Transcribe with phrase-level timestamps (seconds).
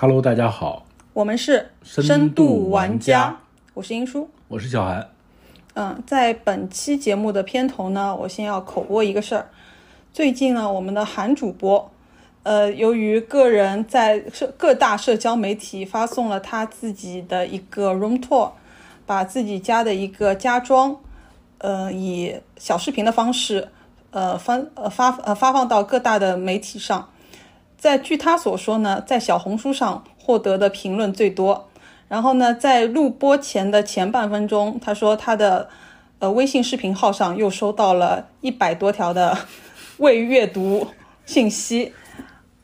[0.00, 3.36] Hello，大家好，我们是深度玩玩家，
[3.74, 4.30] 我是英叔。
[4.46, 5.04] 我是小韩。
[5.74, 9.50] 嗯，在本期节目的片头呢，我先要口播一个事儿。
[10.12, 11.90] 最近呢，我们的韩主播，
[12.44, 18.52] 呃，由于个人在社各大社交媒体发送了他自己的一个 room tour，
[19.04, 20.96] 把自己家的一个家装，
[21.58, 23.66] 呃，以小视频的方式，
[24.12, 27.08] 呃，发呃发呃发放到各大的媒体上。
[27.78, 31.68] 在据他所说呢，在小红书上获得的评论最多。
[32.08, 35.68] 然后呢，在录播前的前半分钟，他说他的
[36.18, 39.38] 呃微信视频号上又收到了一百多条的
[39.98, 40.88] 未阅读
[41.24, 41.92] 信息。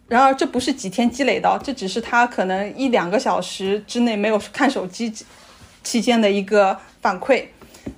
[0.08, 5.12] 然而这不是几天积累的，这只是他可能一两个小时之内没有看手机
[5.82, 7.46] 期间的一个反馈。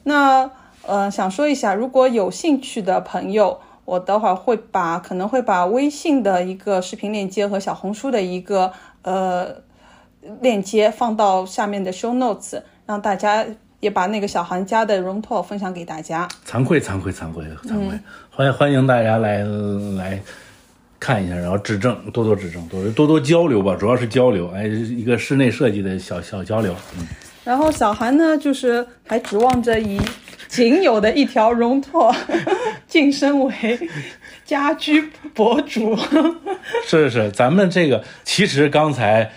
[0.05, 0.51] 那
[0.83, 8.73] 呃，想说一下，如果有兴趣的朋友，我等会儿会把可能会把微信的一个视频链接和小红书的一个
[9.03, 9.47] 呃
[10.43, 13.47] 链接放到下面的 show notes，让大家
[13.79, 16.29] 也把那个小韩家的 room tour 分享给大家。
[16.45, 17.99] 惭愧，惭愧，惭愧，惭愧！
[18.31, 19.45] 欢迎欢迎大家来
[19.97, 20.21] 来
[20.99, 24.51] 看一下，然后指正，多多指正，多多多交流吧，主要是交流。
[24.51, 26.75] 哎，一个室内设计的小小交流。
[26.99, 27.07] 嗯，
[27.47, 30.01] 然后小韩呢，就是还指望着以
[30.49, 32.13] 仅有的一条 room tour
[32.89, 33.89] 晋升为
[34.45, 35.01] 家居
[35.33, 35.97] 博主。
[36.85, 39.31] 是 是是，咱们这个其实刚才。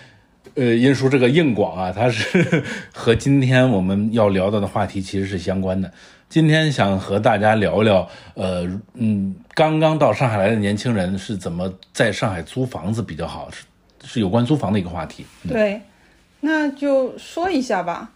[0.56, 5.90] 呃，英叔这个硬广啊，它是和今天我们要聊到的话题其实是相关的。
[6.28, 13.64] 今天想和大家聊聊，呃，嗯，刚刚到上海来的年轻人是怎么在上海租房子比较好，是
[14.04, 15.24] 是有关租房的一个话题。
[15.48, 15.80] 对，
[16.40, 18.10] 那就说一下吧。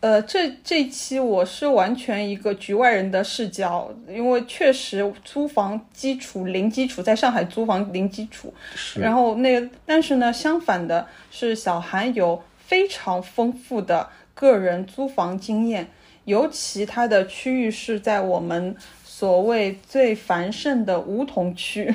[0.00, 8.54] 呃，这这期我是完全一个局外人的视角，因为确实租房基础零基础，在上海租房零基础。
[8.74, 8.98] 是。
[8.98, 15.86] 然后那但是呢，相反的是，小韩有非常丰富的个人租房经验，
[16.24, 21.94] 尤其他的区域是在我们所谓最繁盛的梧桐区。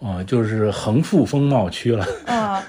[0.00, 2.04] 哦，就是恒富风貌区了。
[2.26, 2.66] 啊，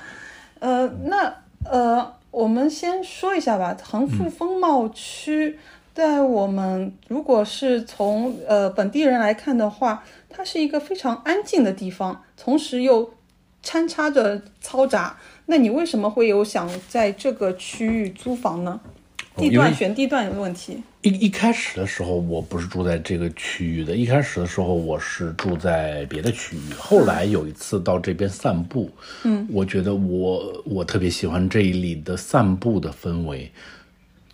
[0.60, 1.34] 呃，那
[1.64, 2.14] 呃。
[2.36, 5.58] 我们先说一下吧，恒富风貌区，
[5.94, 13.10] 在我们如果是从呃本地人来看的话，它是一个非常安静的地方，同时又
[13.64, 15.18] 掺插着嘈杂。
[15.46, 18.82] 那你为什么会有想在这个区域租房呢？
[19.38, 20.82] 地段选地段有问题。
[21.02, 23.96] 一一开始的时候，我不是住在这个区域的。
[23.96, 26.74] 一开始的时候，我是住在别的区域。
[26.78, 28.90] 后来有一次到这边散步，
[29.24, 33.52] 嗯，我觉得我我特别喜欢这里的散步的氛围，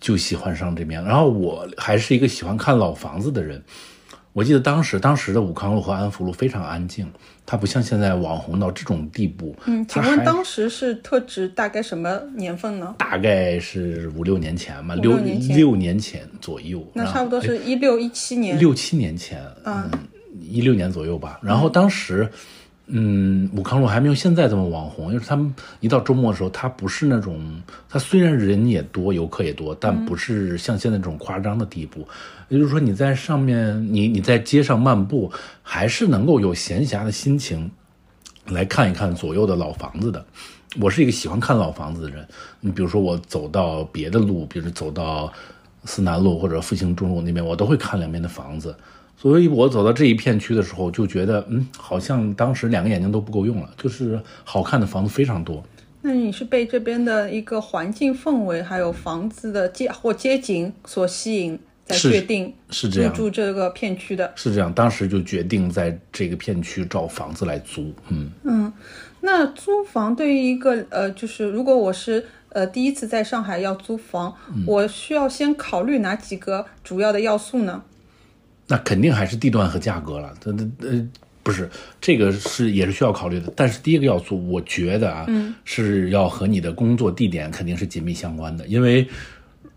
[0.00, 1.04] 就喜欢上这边。
[1.04, 3.62] 然后我还是一个喜欢看老房子的人。
[4.32, 7.06] 我记得当时，当时的武康路和安福路非常安静，
[7.44, 9.54] 它不像现在网红到这种地步。
[9.66, 12.94] 嗯，请问当时是特指大概什么年份呢？
[12.98, 15.18] 大概是五六年前吧，六
[15.54, 16.82] 六年前左右。
[16.94, 18.58] 那差不多是一六一七年。
[18.58, 19.90] 六七年前，嗯，
[20.40, 21.38] 一六年左右吧。
[21.42, 22.24] 然后当时。
[22.24, 22.38] 嗯，
[22.86, 27.40] 嗯武康路还没有现在这么网红，因为他们一到周末的时候，它不是那种，
[27.88, 32.06] 它虽然人也多，游客也多，但不是像现在这种夸张的地步。
[32.48, 35.32] 也就是说，你在上面，你你在街上漫步，
[35.62, 37.70] 还是能够有闲暇的心情
[38.46, 40.22] 来看一看左右的老房子的。
[40.80, 42.26] 我是一个喜欢看老房子的人。
[42.60, 45.32] 你比如说，我走到别的路，比如走到
[45.84, 48.74] 思南路或者复兴中路那边，我都会看两边的房子。
[49.22, 55.62] 所以我走到这一片区的时候，就觉得，嗯，好像当时两个眼睛都不够用了，就是好看的房子非常多。
[56.00, 61.56] 那你是被这边的一个环境氛围，还有房子的街或街景所吸引，
[61.86, 64.32] 才决定是这样住这个片区的？
[64.34, 67.94] 是这样，当时就决定在这个片区找房子来租。
[68.08, 68.72] 嗯嗯，
[69.20, 74.34] 那租房对于一个呃，就是如果我是呃第一次在上海要租房，
[74.66, 77.84] 我需要先考虑哪几个主要的要素呢？
[78.72, 81.06] 那肯定还是地段和价格了，它它呃
[81.42, 81.68] 不是
[82.00, 83.52] 这个是也是需要考虑的。
[83.54, 85.26] 但是第一个要素，我觉得啊，
[85.62, 88.66] 是要和你的工作地点肯定是紧密相关的。
[88.66, 89.06] 因为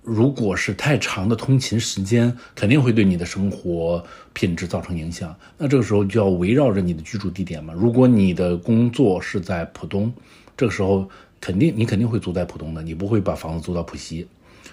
[0.02, 5.36] 如果是太长的通勤时间，肯定会对你的生活品质造成影响。
[5.58, 7.74] 那这个时候就要围绕着你的居住地点嘛。
[7.76, 10.10] 如果你的工作是在浦东，
[10.56, 11.06] 这个时候
[11.42, 14.26] 肯定你肯定会租在浦东的，你不会把房子租到浦西。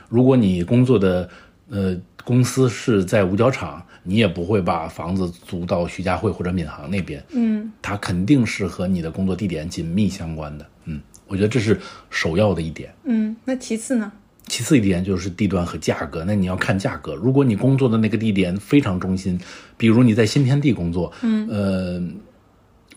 [0.09, 1.29] 如果你工作的
[1.69, 3.85] 呃公司是在五角场。
[4.03, 14.11] 你也不会把房子租到徐家汇或者闵行那边，嗯，它肯定是和你的工作地点紧密相关的，嗯，我觉得这是首要的一点，嗯，那其次呢？
[14.49, 17.15] 其次一点就是地段和价格，那你要看价格。
[17.15, 19.41] 如果你工作的那个地点非常中心，
[19.77, 22.03] 比如你在新天地工作，嗯，呃，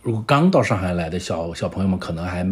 [0.01, 2.43] 如果刚到上海来的小小朋友们可能还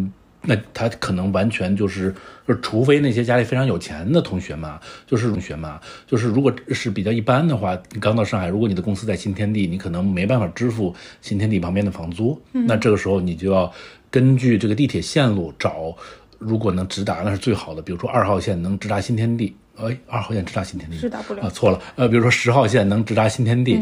[0.46, 2.14] 那他可能完全就是，
[2.46, 13.72] 就是除非那些家里非常有钱的同学嘛，就是同学嘛，就是如果是比较一般的话，你刚到上海，如果你的公司在新天地，你可能没办法支付新天地旁边的房租，那这个时候你就要
[14.10, 15.96] 根据这个地铁线路找，
[16.38, 19.56] 如果能直达那是最好的，比如说二号线能直达新天地。
[19.76, 21.80] 哎，二号线直达新天地直达不了啊，错了。
[21.96, 23.76] 呃，比如说十号线能直达新天地，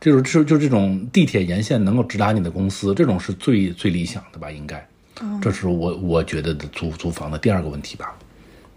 [0.00, 4.52] 这种就就这种地铁沿线能够直达你的公司，这种是最最理想的吧？
[4.52, 4.86] 应该，
[5.40, 8.16] 这是我我觉得的租租房的第二个问题吧。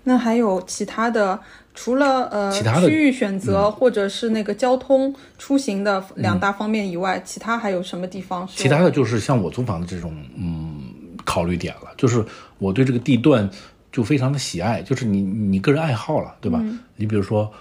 [0.03, 1.39] 那还有其他的，
[1.73, 8.47] 除了呃其他的嗯区域选择、或者是那个交通出行的两大方面以外，其他还有什么地方？
[8.55, 10.79] 其他的就是像我租房的这种嗯
[11.25, 12.23] 考虑点了，就是
[12.59, 13.49] 我对这个地段
[13.91, 16.63] 就非常的喜爱，就是你你个人爱好了，对吧？
[16.95, 17.51] 你比如说，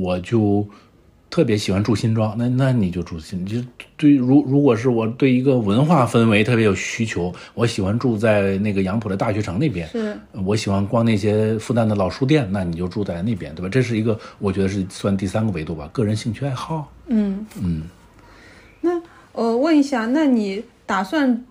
[0.00, 0.66] 我就
[1.32, 3.56] 特别喜欢住新庄，那那你就住新，就
[3.96, 10.14] 对如如果是我对一个文化氛围特别有需求，我喜欢住在那个杨浦的大学城那边，是
[10.44, 13.68] 我喜欢逛那些复旦的老书店，那你就住在那边，对吧？
[13.70, 16.92] 这是一个我觉得是算第三个维度吧，个人兴趣爱好。
[17.06, 17.84] 嗯嗯
[18.82, 19.00] 那
[19.32, 21.42] 呃，问一下，那你打算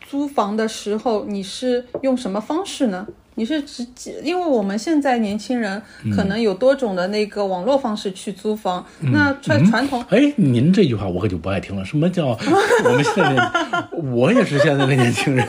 [0.00, 3.06] 租房的时候，你是用什么方式呢？
[3.38, 5.80] 你是直接，因为我们现在年轻人
[6.12, 11.84] 可能有多种的那个网络方式去租房，那传传统哎，您这句话我可就不爱听了。
[11.84, 12.36] 什么叫
[12.84, 13.88] 我们现在？
[14.12, 15.46] 我也是现在的年轻人，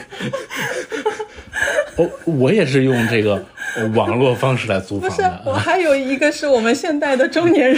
[1.99, 3.43] 我我也是用这个
[3.75, 7.77] 呃 网络方式来租不是房的。，我还有一个是我们现代的中年人，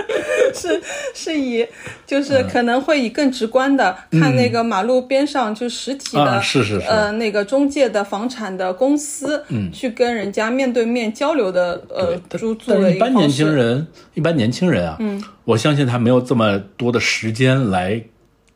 [0.54, 0.80] 是
[1.14, 1.66] 是以
[2.06, 13.54] 就是可能会以更直观的、看那个马路边上就实体的、啊是是是呃那个中介的房产的公司，嗯，去跟人家面对面交流的呃租租但一般年轻。
[13.54, 18.02] 人，一般年轻人啊，嗯，我相信他没有这么多的时间来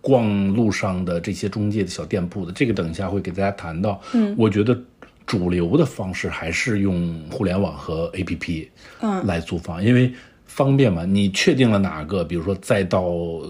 [0.00, 2.52] 逛路上的这些中介的小店铺的。
[2.52, 4.00] 这个等一下会给大家谈到。
[4.12, 4.76] 嗯，我觉得
[5.28, 8.66] 主流的方式还是用互联网和 APP，
[9.00, 10.12] 嗯，来租房，因为。
[10.50, 11.04] 方便嘛？
[11.04, 13.02] 你确定了哪个，比如说再到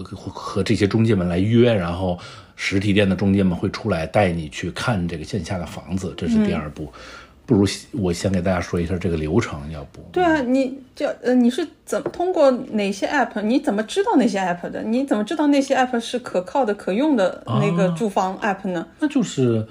[0.03, 2.19] 和和这些中介们来约，然后
[2.55, 6.91] 实体店的中介们会出来带你去看这个线下的房子，这是第二步。
[7.47, 10.01] 不如我先给大家说一下这个流程，要不？
[10.11, 13.41] 对啊，你这呃你是怎么通过哪些 app？
[13.41, 14.83] 你怎么知道那些 app 的？
[14.83, 18.85] 你怎么知道那些 app 是可靠的、可用的那个住房 app 呢？
[18.99, 19.65] 那就是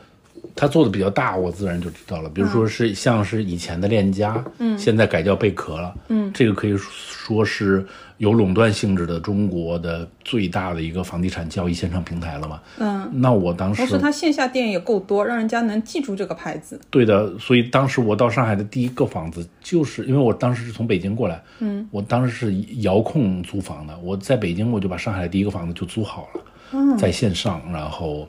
[0.58, 2.28] 他做的比较大，我自然就知道了。
[2.28, 16.80] 比如说是像是以前的链家，嗯，现在改叫贝壳了，嗯，这个可以说是有垄断性质的中国的最大的一个房地产交易线上平台了嘛，嗯，那我当时同时，它线下店也够多，让人家能记住这个牌子。
[16.90, 28.28] 对的，所以当时我到上海的第一个房子，就是因为我当时是从北京过来，嗯，我当时是遥控租房的，我在北京我就把上海的第一个房子就租好了，在线上，然后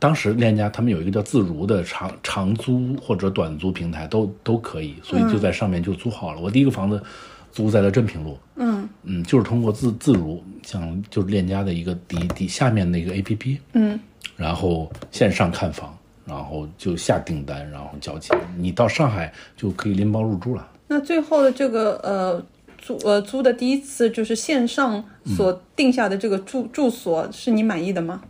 [0.00, 6.40] 当时链家他们有一个叫自如的长长租或者短租平台，都都可以，所以就在上面就租好了。
[6.40, 7.00] 我第一个房子
[7.52, 14.00] 租在了镇平路，嗯嗯，就是通过自自如，像就是链家的一个底底下面那个 A P P，嗯，
[14.36, 15.96] 然后线上看房。
[16.26, 20.68] 然后就下订单，然后交钱，你到上海就可以拎包入住了。
[20.86, 22.40] 那最后的这个呃
[22.78, 28.22] 租呃租的第一次就是线上所定下的这个住、住所，是你满意的吗？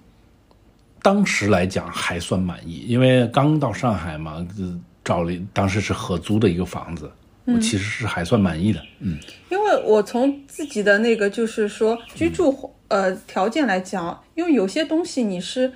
[1.02, 7.10] 当时来讲还算满意，因为刚到上海嘛，呃找了当时是合租的一个房子，
[7.46, 8.80] 我其实是还算满意的。
[9.00, 15.72] 嗯，因为我从自己的那个就是说居住呃条件来讲，因为有些东西你是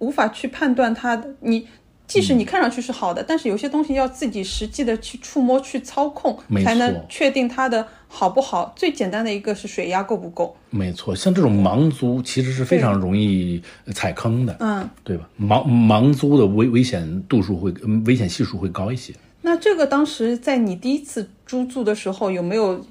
[0.00, 1.66] 无法去判断它的，你
[2.06, 8.72] 即使你看上去是好的，但是有些东西要自己实际的去触摸、去操控才能确定它的好不好。
[8.76, 10.56] 最简单的一个是水压够不够。
[10.70, 13.60] 没错，像这种盲租其实是非常容易
[13.92, 15.28] 踩坑的，嗯，对吧？
[15.40, 19.12] 盲盲租的危危险度数会嗯危险系数会高一些。
[19.42, 22.82] 那这个当时在你第一次租住的时候，有没有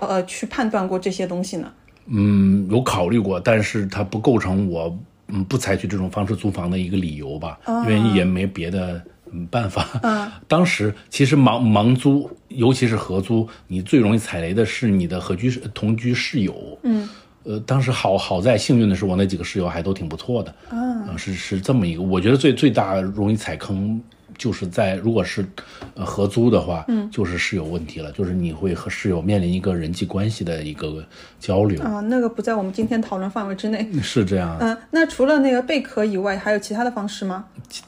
[0.00, 1.72] 呃去判断过这些东西呢？
[2.06, 4.98] 嗯，有考虑过，但是它不构成我
[5.28, 9.04] 嗯不采取这种方式租房的一个理由吧，因为也没别的嗯
[9.50, 9.86] 办法。
[10.48, 16.78] 当时其实盲盲租，尤其是合租，你最容易踩雷的是你的合居室同居室友。
[16.82, 17.08] 嗯。
[17.44, 20.54] 呃，当时好好在幸运的是，我那几个室友还都挺不错的。
[20.70, 24.00] 嗯、是是这么一个，我觉得最最大容易踩坑，
[24.42, 25.46] 就是在如果是
[25.94, 31.04] 呃合租的话，嗯，就是室友问题了，就是你会和室友面临一个人际关系的一个
[31.38, 31.80] 交流。
[31.84, 33.86] 啊、那个不在我们今天讨论范围之内。
[34.02, 37.44] 是这样，嗯、那除了那个贝壳以外，还有其他的方式吗？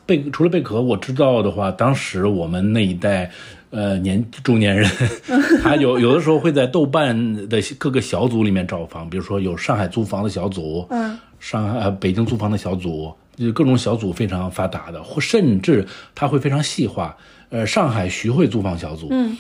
[0.07, 3.29] 贝除了贝壳，我知道的话，当时我们那一代，
[3.71, 4.89] 呃，年中年人，
[5.61, 17.17] 他有有的时候会在豆瓣的各个小组里面找房，比如说有上海租房的小组，嗯，上海、呃、北京租房的小组，就各种小组非常发达的，或甚至它会非常细化。
[17.51, 19.37] 呃，上海徐汇租房小组，嗯，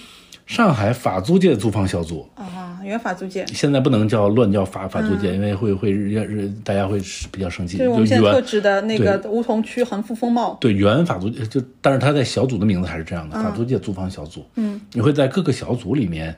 [0.46, 7.00] 上海法租界租房小组，啊，原法租界，现在不能叫乱叫法法租界，因为会会让大家会
[7.32, 7.76] 比较生气。
[7.78, 14.46] 就是我们现在原特指的那个梧桐区恒富风貌，对原法租界就，但是它在小组的名字还是这样的，法租界租房小组。
[14.54, 16.36] 嗯，你会在各个小组里面，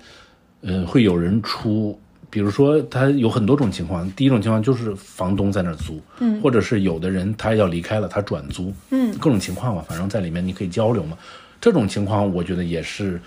[0.63, 1.99] 呃，会有人出，
[2.31, 11.17] 比如说他有很多种情况，第一种情况就是房东在那儿租，嗯，或者是有的人他要离开了，他转租，嗯，各种情况嘛，反正在里面你可以交流嘛。
[11.61, 13.21] 这种情况我觉得也是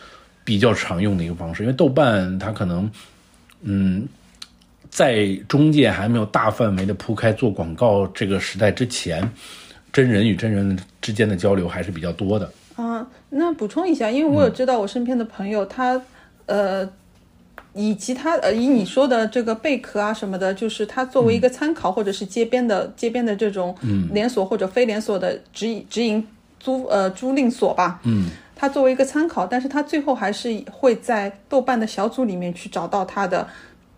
[0.43, 2.91] 比较常用的一个方式，因为豆瓣它可能，
[3.61, 4.07] 嗯。
[4.91, 9.21] 在中介还没有大范围的铺开做广告这个时代之前，
[9.93, 12.51] 真人与真人之间的交流还是比较多的。
[12.75, 16.01] 啊，那补充一下，因为我有知道我身边的朋友，他
[16.47, 16.89] 呃，
[17.73, 23.75] 以及他呃，以你说的这个贝壳啊什么的，就是他作为一个参考，或者是街边的街边的这种
[24.11, 26.25] 连锁或者非连锁的直营直营
[26.59, 33.47] 租呃租赁所吧，嗯，他作为一个参考，但是他最后还是会在豆瓣的小组里面去找到他的。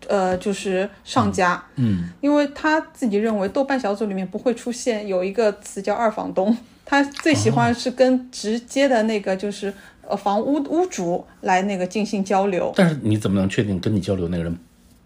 [0.08, 9.72] 呃，就是上家，嗯，因为他自己认为豆瓣小组里面不会出现有一个词叫二房东，他最喜欢是跟直接的那个就是
[10.08, 12.72] 呃房屋屋主来那个进行交流。
[12.76, 14.56] 但是你怎么能确定跟你交流那个人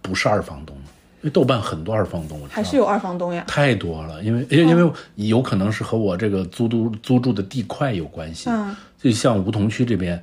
[0.03, 0.83] 不是二房东呢？
[1.23, 10.23] 因为豆瓣很多二房东，还是有二房东呀，太多了，因为因为因为有可能是和我这个租租租住的地块有关系，嗯，就像梧桐区这边。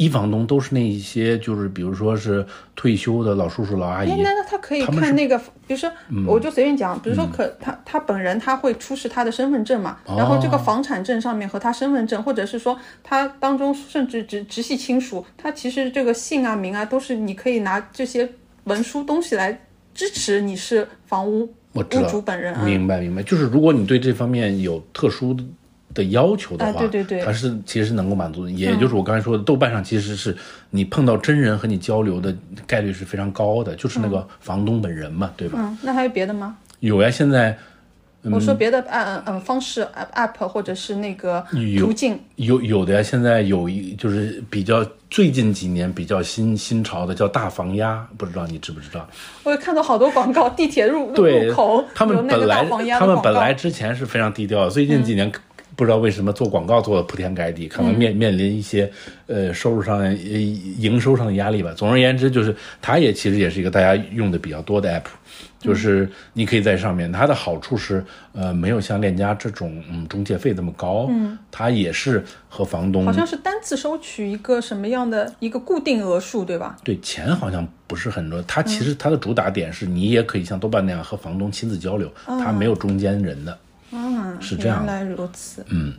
[0.00, 2.42] 一房东都是那一些，就是比如说是
[2.74, 4.10] 退休的老叔叔、老阿姨。
[4.10, 5.92] 哎，那那他可以看那个，比如说，
[6.26, 18.26] 我就随便讲，比如说可他他本人他会出示他的身份证嘛，然后这个房产证上面和他身份证，或者是说他当中甚至直直系亲属，他其实这个姓啊名啊都是你可以拿这些
[18.64, 19.60] 文书东西来
[19.92, 21.42] 支持你是房屋
[21.74, 22.64] 屋主本人啊。
[22.64, 25.36] 明白明白，就是如果你对这方面有特殊
[25.94, 26.04] 的。
[26.10, 30.36] 要求的话，对对对，它是其实能够满足的，也就是我刚才说的，豆瓣上其实是
[30.70, 32.34] 你碰到真人和你交流的
[32.66, 35.58] 概率是非常高的，就是那个房东本人嘛，对吧？
[35.60, 36.56] 嗯，那还有别的吗？
[36.80, 37.56] 有呀，现在
[38.22, 41.44] 我说别的，嗯嗯方式，app 或者是那个
[41.78, 49.08] 途径，有有的呀，现在有一就是比较最近几年比较新新潮的叫大房鸭，不知道你知不知道？
[49.42, 52.66] 我看到好多广告，地铁入入口，他们本来
[52.98, 55.30] 他们本来之前是非常低调的，最近几年。
[55.80, 58.92] 不知道为什么做广告做的铺天盖地，可能面面临一些
[59.28, 61.72] 呃收入上、营收上的压力吧。
[61.74, 65.06] 总而言之，就是它也其实也是一个大家用的比较多的 app，
[65.58, 67.10] 就是你可以在上面。
[67.10, 76.76] 它的好处是呃没有像链家这种嗯中介费这么高，嗯，它也是和房东好像是单次收取一个什么样的一个固定额数，对吧？
[76.84, 78.42] 对，钱好像不是很多。
[78.42, 83.58] 它其实它的主打点是你也可以像豆瓣那样和房东亲自交流，它没有中间人的。
[83.92, 85.64] 啊，是这样，原来如此。
[85.70, 85.92] 嗯，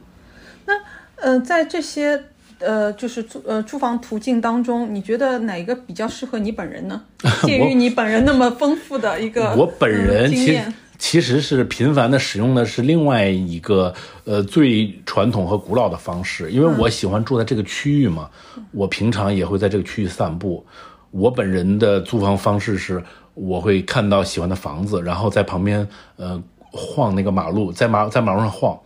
[0.65, 0.73] 那
[1.15, 2.23] 呃，在这些
[2.59, 7.01] 呃，就是租呃租房途径当中，你觉得哪一个比较适合你本人呢？
[7.43, 10.59] 鉴于你本人那么丰富的一个， 我本人其
[10.97, 13.93] 其实是频繁的使用的是另外一个
[14.23, 18.29] 呃最传统和古老的方式，因为我喜欢住在这个区域嘛，
[18.71, 20.65] 我平常也会在这个区域散步。
[21.09, 26.41] 我本人的租房方式是，我会看到喜欢的房子，然后在旁边呃。
[26.71, 28.79] 晃那个马路，在马在马路上晃，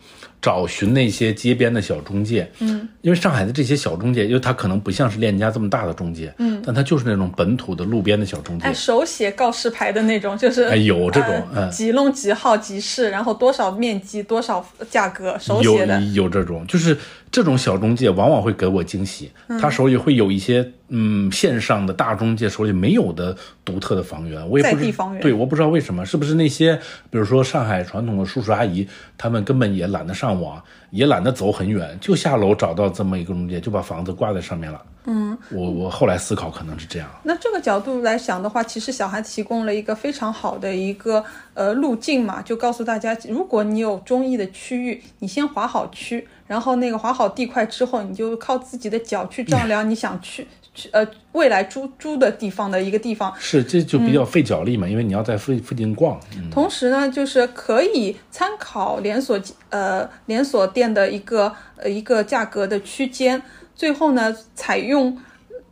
[0.45, 2.47] 找寻那些街边的小中介。
[2.59, 6.31] 嗯，因为上海的这些小中介，因为它可能不像是链家这么大的中介。
[6.37, 8.67] 嗯，但它就是那种本土的路边的小中介。
[8.67, 15.99] 哎，手写告示牌的那种，就是哎有这种，嗯，几弄几号几室，然后多少面积多少价格，手写的。
[15.99, 16.95] 有有这种，就是
[17.31, 20.71] 这种小中介往往会给我惊喜，他手里会有一些。
[20.89, 23.35] 嗯，线上的大中介手里没有的
[23.65, 28.87] 独特的房源，我也不知对，我不知道为什么，是不是那些比如说上海传统的叔叔阿姨，
[29.17, 30.61] 他们根本也懒得上网，
[30.91, 34.81] 也懒得走很远，就下楼找到这么一个中介，就把房子挂在上面了。
[35.07, 37.07] 嗯，我我后来思考可能是这样。
[37.23, 41.23] 那这个角度来想的话，其实小孩提供了一个非常好的一个
[41.53, 50.47] 呃路径嘛，就告诉大家，如果你有中意的区域，你先划好区，然后那个划好地块之后，你就靠自己的脚去丈量你想去。
[50.91, 56.19] 呃，未来租租的地方的一个地方是，这就比较费脚力嘛，因为你要在附附近逛。
[56.51, 59.39] 同时呢，就是可以参考连锁
[59.69, 63.41] 呃连锁店的一个呃一个价格的区间，
[63.73, 65.17] 最后呢，采用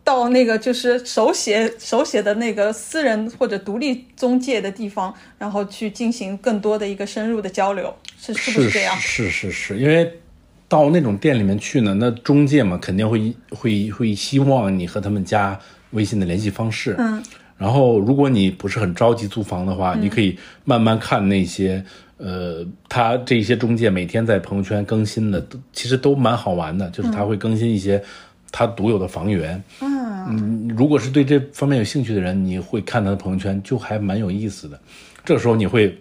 [0.06, 8.96] 到那个就是手写手写的那个私人或者独立中介的地方，然后去进行更多的一个深入的交流，是是不是这样？
[8.98, 10.20] 是是是，因为。
[10.74, 15.60] 到那种店里面去呢，那中介嘛肯定会会会希望你和他们加
[15.92, 16.96] 微信的联系方式。
[16.98, 17.22] 嗯，
[17.60, 21.86] 然后如果你不是很着急租房的话，你可以慢慢看那些
[22.18, 28.04] 呃，他这些中介每天在朋友圈更新的，都其实都蛮好玩的，就是他会更新一些
[28.52, 29.64] 他独有的房源。
[29.80, 34.80] 嗯，如果是对这方面有兴趣的人，你会看他的朋友圈，就还蛮有意思的。
[35.24, 35.96] 这时候你会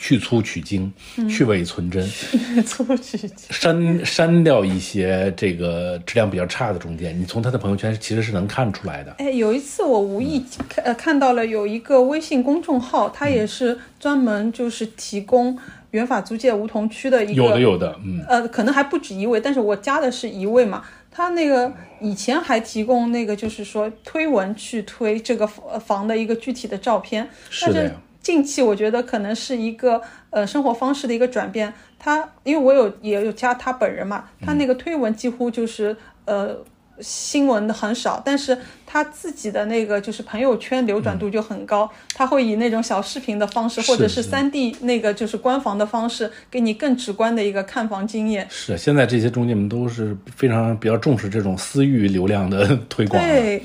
[0.00, 0.90] 去粗取精，
[1.28, 3.36] 去伪存真，去粗取精。
[3.50, 9.12] 删删掉一些这个质量比较差的中介，你从他的朋友圈其实是能看出来的。
[9.18, 15.58] 哎，有一次我无意看呃看到了有一个微信公众号，他也是专门就是提供
[15.90, 20.82] 原法租界梧桐区的一个有的有的，嗯，呃，可能还不止一位，但是我加的是一位嘛。
[21.12, 27.90] 他那个以前还提供那个就是说推文去推这个房房的一个具体的照片，但是是的呀。
[28.22, 30.00] 近期我觉得可能是一个
[30.30, 31.72] 呃生活方式的一个转变。
[31.98, 36.56] 他因为我有也有加他本人嘛，他那个推文几乎就是呃
[37.00, 41.90] 新闻的很少，但是他自己的那个就是朋友圈流转度就很高。
[42.14, 48.46] 他会以那种小视频的方式，或者是是三 D 那个就是官房的方式，给你更直观的一个看房经验。
[48.50, 53.28] 是现在这些中介们都是非常比较重视这种私域流量的推广的。
[53.28, 53.62] 对，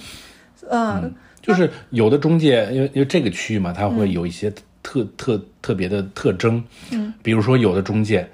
[0.70, 1.14] 嗯，
[1.46, 6.64] 就是有的中介，因为因为这个区域嘛，它会有一些特、特特别的特征。
[6.92, 8.28] 嗯，比如说有的中介，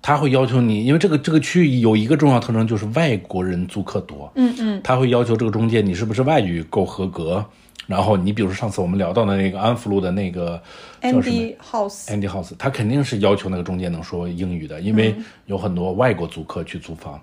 [0.00, 4.30] 他会要求你，因为这个这个区域有一个重要特征，就是外国人租客多。
[4.36, 7.44] 嗯嗯，他会要求这个中介你是不是外语够合格。
[7.88, 10.62] 然后你比如说上次我们聊到的那个安福路的那个
[11.02, 15.12] 叫什么 Andy House，Andy House，他肯定是要求那个中介能说英语的，因为
[15.46, 17.20] 有很多外国租客去租房。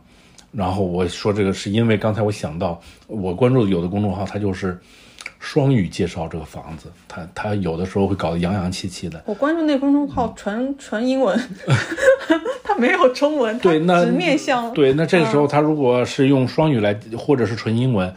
[0.51, 4.77] 然后我说这个是因为刚才我想到，我关注有的公众号，他就是
[5.39, 9.22] 双语介绍这个房子，他他有的时候会搞得洋洋气气的。
[9.25, 11.39] 我关注那公众号纯纯 英文，
[12.63, 18.13] 他没有中文，对，那只面向对，那这个时候他如果是用双语来，或者是纯英文，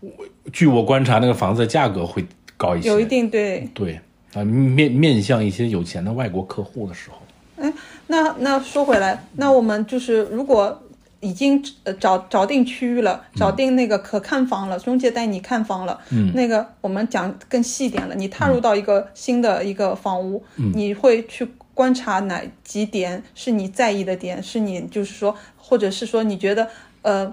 [0.00, 0.10] 我
[0.52, 2.24] 据我观察，那个房子的价格会
[2.56, 2.88] 高一些。
[2.88, 3.68] 有一定对。
[3.74, 3.98] 对
[4.34, 7.16] 啊，面面向一些有钱的外国客户的时候。
[7.56, 7.72] 哎，
[8.08, 10.82] 那那说回来，那我们就是如果
[11.20, 26.68] 已经呃找找定区域了，找定那个可看房了，中介带你看房了，嗯，那个我们讲更细一点了，你踏入到一个新的一个房屋，嗯，你会去观察哪几点是你在意的点，是你就是说，或者是说你觉得
[27.02, 27.32] 呃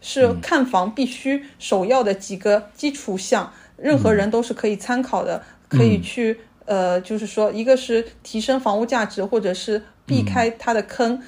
[0.00, 6.40] 是看房必须首要的几个基础项，任何人都是可以参考的，可以去。
[6.64, 11.20] 呃，就是说，一个是提升房屋价值，或者是避开它的坑，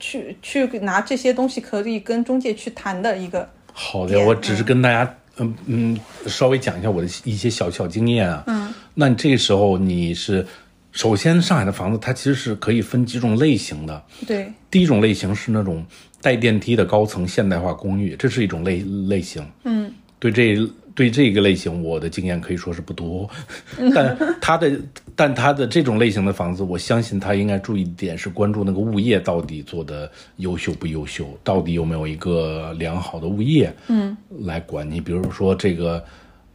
[0.00, 3.48] 去去拿这些东西可以跟中介去谈的一个。
[3.72, 8.42] 好的，我只是跟大家嗯嗯稍微讲一下我的一些小小经验啊。
[8.46, 10.46] 嗯，那你这个时候你是
[10.92, 14.02] 首先上海的房子它其实是可以分几种类型的。
[14.26, 15.84] 对，第一种类型是那种
[16.20, 19.46] 带电梯的高层现代化公寓，这是一种类类型。
[19.64, 20.56] 嗯，对这
[20.98, 23.30] 对这个类型，我的经验可以说是不多，
[23.94, 24.72] 但它的
[25.14, 35.00] 但它的这种类型的房子，我相信它应该注意一点是关注那个物业到底做的优秀不优秀，到底有没有一个良好的物业，嗯，来管你。
[35.00, 36.04] 比如说这个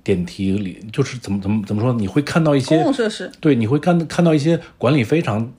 [0.03, 5.49] 电梯里，就是怎么怎么怎么说，你会看到一些公共设施，对，你会看看到一些管理非常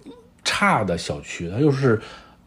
[0.44, 1.98] 差的小区，它就是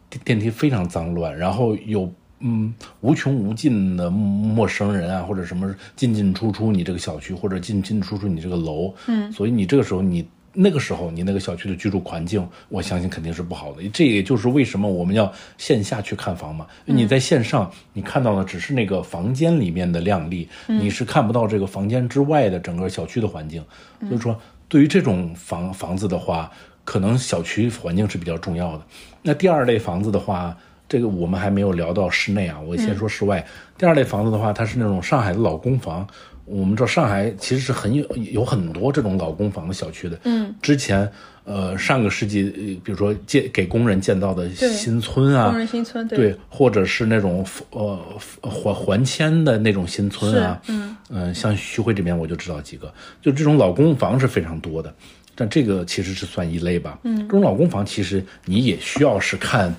[0.08, 2.08] 电电梯非常脏乱，然后有
[2.40, 10.26] 嗯无穷无尽的陌生人啊，或者什么进进出出你这个小区，或者进进出出你这个楼，嗯，所以你这个时候你。
[10.60, 13.86] 那个时候，你那个小区的居住环境，我相信肯定是不好的。
[13.90, 16.66] 这也就是为什么我们要线下去看房嘛。
[16.84, 23.62] 你在线上，你看到的只是那个房间里面的靓丽，你是看不到这个房间之外的整个小区的环境。
[24.00, 24.36] 所以说，
[24.68, 26.50] 对于这种房房子的话，
[26.82, 28.82] 可能小区环境是比较重要的。
[29.22, 30.56] 那第二类房子的话，
[30.88, 33.44] 这个我们还没有聊到室内啊，我先说室外。
[33.76, 36.06] 第二类房子的话，它是那种上海的老公房。
[36.44, 40.18] 我们知道上海其实是很有有很多这种老公房的小区的。
[40.24, 41.06] 嗯，之前
[41.44, 47.98] 呃上个世纪，呃比如说建给工人建造的新村啊，工人新村对，或者是那种呃
[48.40, 54.94] 环环迁的那种新村啊，嗯呃像徐汇这边我就知道几个，就这种老公房是非常多的。
[55.34, 56.98] 但这个其实是算一类吧。
[57.02, 59.74] 嗯，这种老公房其实你也需要是看，嗯，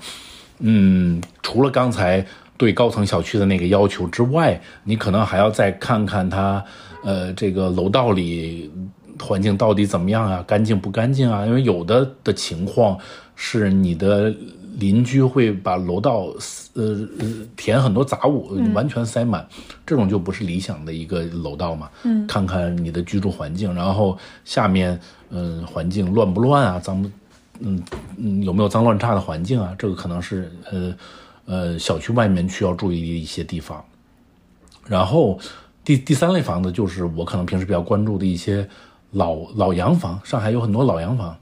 [1.42, 2.24] 除了刚才
[2.56, 6.62] 对高层小区的那个要求之外，你可能还要再看看它，
[7.02, 8.70] 呃，这个楼道里
[9.18, 11.46] 环境到底怎么样啊，干净不干净啊？
[11.46, 12.98] 因为有的的情况
[13.34, 14.34] 是你的
[14.78, 16.26] 邻居会把楼道
[16.74, 19.46] 呃呃填很多杂物，完全塞满，
[19.86, 21.90] 这种就不是理想的一个楼道嘛。
[22.04, 24.98] 嗯，看看你的居住环境，然后下面
[25.30, 27.10] 嗯环境乱不乱啊，脏不
[27.60, 27.82] 嗯
[28.16, 29.74] 嗯有没有脏乱差的环境啊？
[29.78, 30.94] 这个可能是呃
[31.44, 33.84] 呃小区外面需要注意的一些地方。
[34.86, 35.38] 然后
[35.84, 38.68] 第第三类房子就是我可能平时比较关注的一些
[39.12, 41.36] 老老洋房，上海有很多老洋房。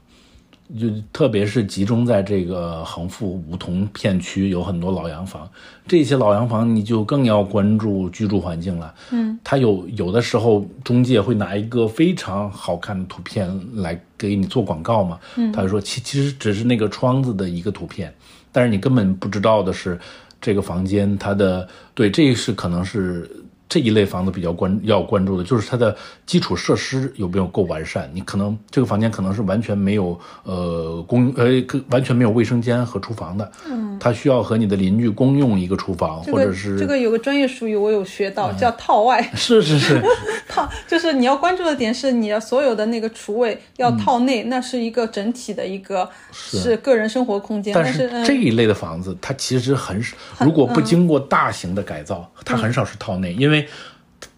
[0.77, 5.49] 就特别是集中在这个横富梧桐片区，有很多老洋房。
[5.87, 8.93] 这些老洋房你就更要关注居住环境了。
[9.11, 15.19] 嗯，它有有的时候中介会拿一个非常好看的图片来给你做广告嘛。
[15.37, 18.13] 嗯，他就说其其实只是那个窗子的一个图片，
[18.51, 19.99] 但是你根本不知道的是
[20.39, 23.29] 这个房间它的对，这是可能是。
[23.69, 28.09] 这一类房子比较关要关注的就是它的基础设施有没有够完善。
[28.15, 31.45] 你可能这个房间可能是完全没有呃公呃
[31.91, 40.01] 完全没有卫生间和厨房的，嗯，它需要和你的邻居公用一个厨房，或者是这个有个专业术语我有学到叫套外，是 是是，
[40.49, 47.71] 套就是你要关注的点是你要所有的那个厨卫要套内，那是一个整体的一个是个人生活空间。
[47.71, 53.58] 但是这一类的房子它其实很少，如果不经过大型的改造，它很少是套内，因为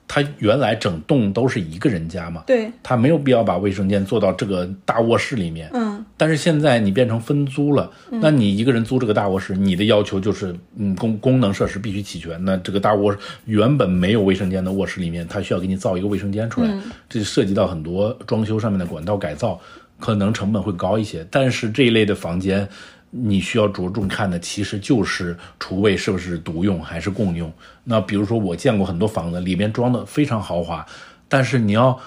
[0.08, 5.70] 他原来整栋都是一个人家嘛，对，他没有必要把卫生间做到这个大卧室里面。
[5.74, 12.44] 嗯，但是现在你变成分租了，那你一个人租这个大卧室，你的要求就是，嗯，功功能设施必须齐全。
[12.44, 16.70] 那这个大卧原本没有卫生间的卧室里面，他需要给你造一个卫生间出来，
[17.08, 19.58] 这涉及到很多装修上面的管道改造，
[19.98, 21.26] 可能成本会高一些。
[21.32, 22.68] 但是这一类的房间。
[23.14, 27.52] 你需要着重看的其实就是厨卫是不是独用还是共用。
[27.84, 30.86] 那比如说我见过很多房子里面装的非常豪华，
[31.28, 32.00] 但是你要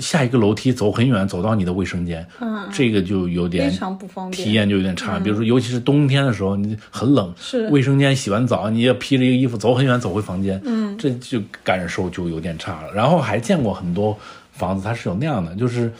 [0.00, 5.18] 下一个楼梯走很远走到你的卫生间，嗯，这个就有点非常不方便，体验就有点差。
[5.18, 12.92] 比如说尤其是冬天的时候，你很冷，是卫生间洗完澡你要披着一个衣服走很远走回房间，嗯，这就感受就有点差了。
[12.94, 14.18] 然后还见过很多
[14.52, 15.92] 房子它是有那样的，就是。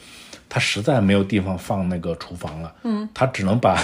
[0.50, 3.78] 它实在没有地方放那个厨房了，嗯，他只能把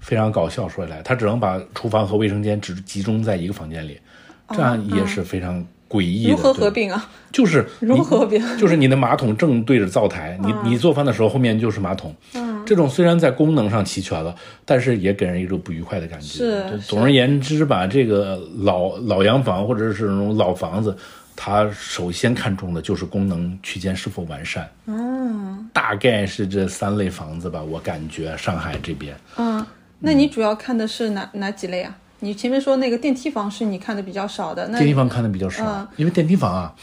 [0.00, 4.00] 非常搞笑说起来，他只能把厨房和卫生间只集中在一个房间里，
[4.48, 6.30] 这样也是非常诡异的。
[6.32, 7.08] 如何合并啊？
[7.30, 8.58] 就是如何合并？
[8.58, 14.34] 就是你的马桶正对着灶台，你你做饭的时候后面就是马桶，嗯，这种虽然在功能上齐全了，
[14.64, 16.38] 但是也给人一种不愉快的感觉。
[16.38, 20.96] 是，总而言之吧，这个老老洋房或者是那种老房子。
[21.42, 29.64] 它首先看重的就是功能区间是否完善，嗯，大概是这三类房子吧，我感觉上海这边，嗯，
[30.00, 31.96] 那你主要看的是哪哪几类啊？
[32.20, 36.74] 你前面说那个电梯房是你看的比较少的，电梯房看的比较少，因为电梯房啊，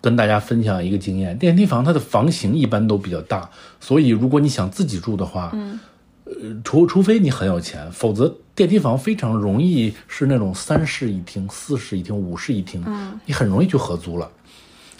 [0.00, 3.48] 跟大家分享一个经验，电梯房它的房型一般都比较大，
[3.80, 5.78] 所以如果你想自己住的话，嗯。
[6.28, 6.32] 呃，
[6.64, 14.28] 除除非你很有钱，否则电梯房非常容易是那种三室一厅、四室一厅、五室一厅，嗯，你很容易就合租了。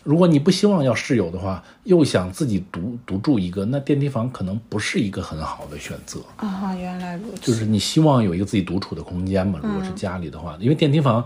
[0.07, 6.73] 如果你不希望要室友的话，又想自己独独住一个，那电梯房可能不是一个很好的选择啊。
[6.77, 9.59] 原来如此，就是你希望有一个自己独处的空间嘛？
[9.61, 11.25] 如果是家里的话，因为电梯房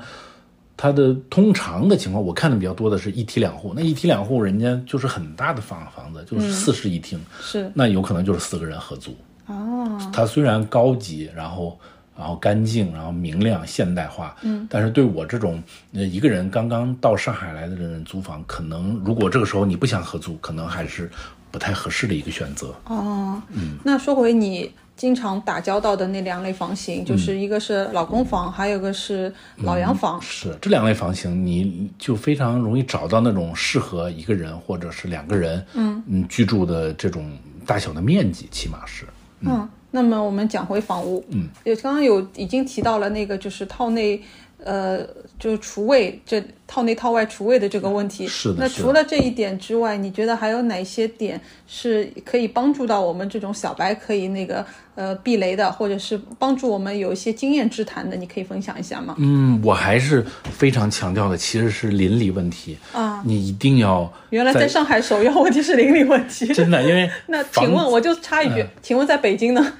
[0.78, 9.14] 它的通常的情况，我看的比较多的是一梯两户，那一梯两户人家就是很大的房房子，就是四室一厅，是那有可能就是四个人合租。
[9.44, 11.78] 哦，它虽然高级，然后
[12.16, 21.10] 然后干净，然后明亮现代化，嗯，但是对我这种呃一个人刚刚到上海来的人租房，可能如果这个时候你不想合租，可能还是
[21.50, 22.74] 不太合适的一个选择。
[22.84, 30.20] 哦，嗯，那说回你经常打交道的那两类房型，就是一个是老公房，还有一个是老洋房。
[30.20, 36.02] 是这两类房型，你就非常容易找到那种适合一个人或者是两个人，嗯。
[36.06, 37.30] 嗯居住的这种
[37.64, 39.06] 大小的面积，起码是。
[39.40, 44.22] 嗯，那么我们讲回房屋，嗯，有刚刚有已经提到了那个就是套内，
[44.64, 45.06] 呃，
[45.38, 46.42] 就是厨卫这。
[46.72, 48.58] 套内套外厨卫的这个问题，是的。
[48.60, 58.16] 那除了这一点之外，你觉得还有哪些点是可以帮助到我们这种小白可以那个呃避雷的，或者是帮助我们有一些经验之谈的？
[58.16, 59.16] 你可以分享一下吗？
[59.18, 64.08] 嗯，我还是非常强调的，其实是邻里问题啊，你一定要。
[64.28, 69.72] 原来在上海首要问题是邻里问题，真的，因为 那请问我就插一句，请问在北京呢？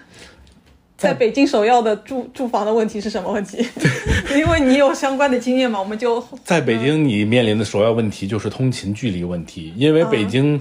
[1.00, 3.66] 在北京首要的住住房的问题是什么问题？
[4.36, 9.72] 因为你有相关的经验嘛，我们就在北京，你面临的首要问题就是通勤距离问题。
[9.76, 10.60] 因为北京，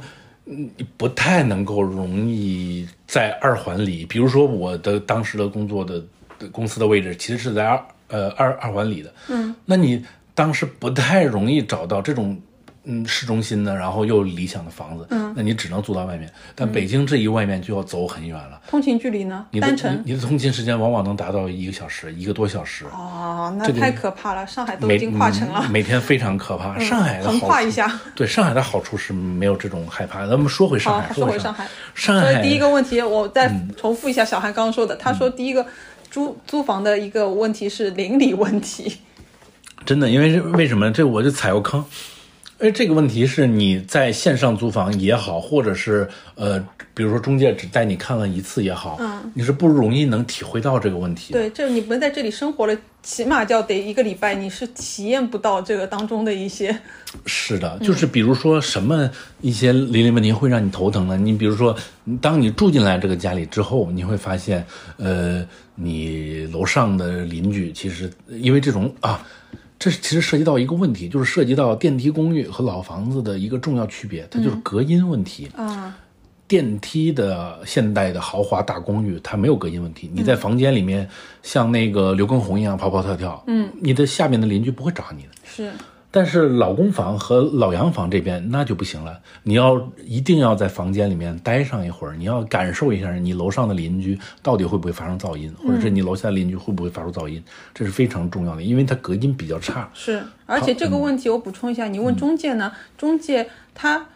[0.96, 6.02] 不太能够容易在二环里，比如说我的当时的工作的
[6.54, 10.02] 公司的位置其实是在二呃二二环里的，嗯，那你
[10.34, 12.40] 当时不太容易找到这种。
[12.86, 16.32] 嗯，市中心的，然后又理想的房子，嗯，那你只能租到外面。
[16.56, 18.60] 但北京这一外面就要走很远了。
[18.70, 19.46] 通勤距离呢？
[19.62, 22.86] 单程，你的通勤时间往往能达到一个小时，一个多小时。
[22.86, 24.48] 哦，那太可怕了！
[24.48, 26.80] 上海都已经跨城了，每天非常可怕。
[26.80, 30.26] 上海的横跨一下，对上海的好处是没有这种害怕。
[30.26, 34.96] 咱们说回上海，说回上海，上海第一个问题，我再重复一下小韩刚刚说的。
[34.96, 35.66] 他说第一个
[36.10, 39.00] 租租房的一个问题是邻里问题。
[39.86, 41.84] 真的，因为为什么这我就踩过坑。
[42.60, 46.60] 哎，这个问题是你在线上租房也好，或者是呃，
[46.94, 51.32] 比如说中介只带你看了一次也好，嗯，你是不容易能体会到这个问题。
[51.32, 56.78] 对，这你们在这里生活了，起码就要得一个礼拜，你是体验不到这个当中的一些。
[57.26, 61.16] 是的，就是比如说什么一些邻里问题会让你头疼呢？
[61.16, 61.74] 你比如说，
[62.20, 64.66] 当你住进来这个家里之后，你会发现，
[64.98, 69.26] 呃，你楼上的邻居其实因为这种啊。
[69.80, 75.50] 这其实涉及到一个问题，就是涉及到电梯公寓和老房子的一个重要区别，它就是隔音问题。
[75.56, 75.98] 啊，
[76.48, 80.12] 电梯的现代的豪华大公寓，它没有隔音问题。
[80.14, 81.08] 你在房间里面
[81.42, 85.30] 像那个刘畊宏一样跑跑跳跳，嗯，你的下面的邻居不会找你的。
[85.46, 85.72] 是。
[86.12, 97.44] 但是老公房和老洋房这边那就不行了，你要一定要在房间里面待上一会儿，你要感受一下你楼上的邻居到底会不会发生噪音，或者是你楼下的邻居会不会发出噪音，
[97.74, 99.90] 这是非常重要的，因为它隔音比较差。
[99.94, 104.08] 是，而且这个问题我补充一下，你问中介呢，中介他。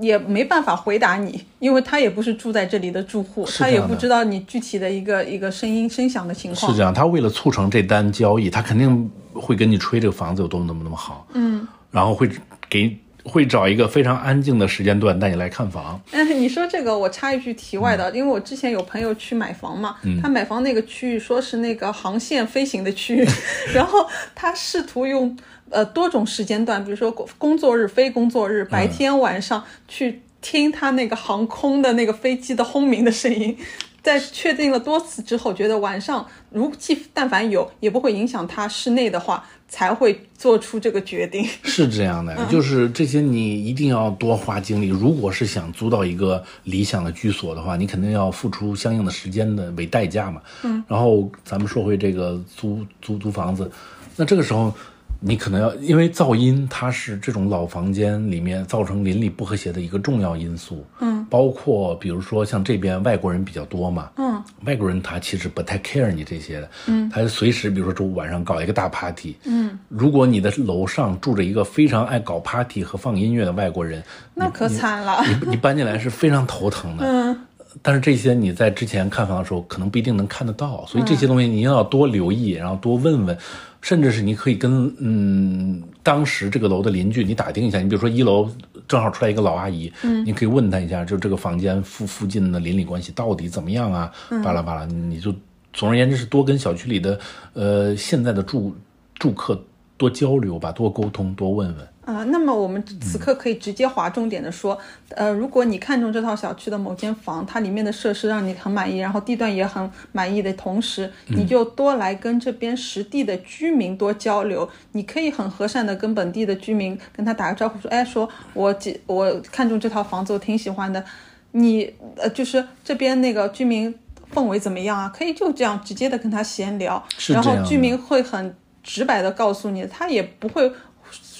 [0.00, 6.70] 也没办法回答你，因为他也不是住在这里的住户，他也不知道你具体的一个一个声音声响的情况。
[6.70, 11.26] 是这样，他为了促成这单交易，他肯定会跟你吹这个房子有多么多么多么好。
[11.34, 12.30] 嗯，然后会
[12.68, 16.00] 给会找一个非常安静的时间段带你来看房。
[16.12, 23.26] 嗯，你说这个我插一句题外的，因为我之前有朋友去买房嘛，他买房那个区域说是那个航线飞行的区域，
[23.74, 25.36] 然后他试图用。
[25.70, 33.56] 呃，多种时间段，比如说工工作日、非工作日，白天、晚上去听他那个航空的那个飞机的轰鸣的声音，
[34.02, 41.44] 在确定了多次之后，觉得晚上如既但凡有也不会影响他室内的话，才会做出这个决定。
[41.64, 44.86] 是这样的，就是这些你一定要多花精力。
[44.88, 50.40] 如果是想租到一个理想的居所的话，你肯定要付出相应的时间的为代价嘛。
[50.62, 50.82] 嗯。
[50.88, 53.70] 然后咱们说回这个租租租房子，
[54.16, 54.72] 那这个时候。
[55.20, 60.84] 你可能要，因为噪音它是这种老房间里面造成邻里不和谐的一个重要因素。
[61.00, 64.10] 嗯，包括比如说像这边外国人比较多嘛。
[64.16, 66.70] 嗯，外国人他其实不太 care 你这些的。
[66.86, 69.36] 嗯，他随时比如说周五晚上搞一个大 party。
[69.44, 74.02] 嗯，如果你的楼上住着一个非常爱搞 party 和放音乐的外国人，
[74.34, 75.24] 那可惨了。
[75.42, 77.04] 你你搬进来是非常头疼的。
[77.04, 77.40] 嗯，
[77.82, 83.36] 但是这些你在之前看房的时候可能不一定能看得到，所以这些东西你要多留意，然后多问问。
[83.80, 88.50] 甚至是你可以跟嗯当时这个楼的邻居你打听一下，你比如说一楼
[88.88, 94.12] 正好出来一个老阿姨，嗯，你可以问她一下，就这个房间附附近的邻里关系到底怎么样啊？
[94.42, 95.32] 巴拉巴拉，你就
[95.72, 97.20] 总而言之是多跟小区里的
[97.52, 98.74] 呃现在的住
[99.14, 99.62] 住客
[99.96, 101.88] 多交流吧，多沟通，多问问。
[102.08, 104.78] 啊，那么我们此刻可以直接划重点的说，
[105.10, 114.66] 呃，如果你看中这套小区的某间房，它里面的设施让你很满意，然后地段也很满意的同时，你就多来跟这边实地的居民多交流。
[114.92, 121.04] 你可以很和善的跟本地的居民跟他打个招呼，说，哎，说我几我看中这套房子，我挺喜欢的。
[121.52, 123.94] 你呃，就是这边那个居民
[124.32, 125.12] 氛围怎么样啊？
[125.14, 130.72] 可以就这样直接的跟他闲聊，然后居民会很直白的告诉你，他也不会。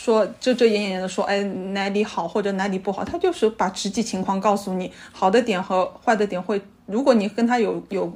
[0.09, 8.11] 说遮遮掩掩的说，哎，哪里好或者哪里不好，他就是把实际情况告诉你，好的点和坏的点会，如果你跟他有有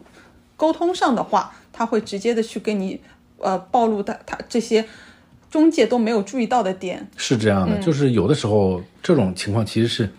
[0.57, 2.99] 沟通上的话，他会直接的去跟你
[3.37, 4.83] 呃暴露他他这些
[5.51, 7.07] 中介都没有注意到的点。
[7.19, 10.11] 是这样的，就是有的时候这种情况其实是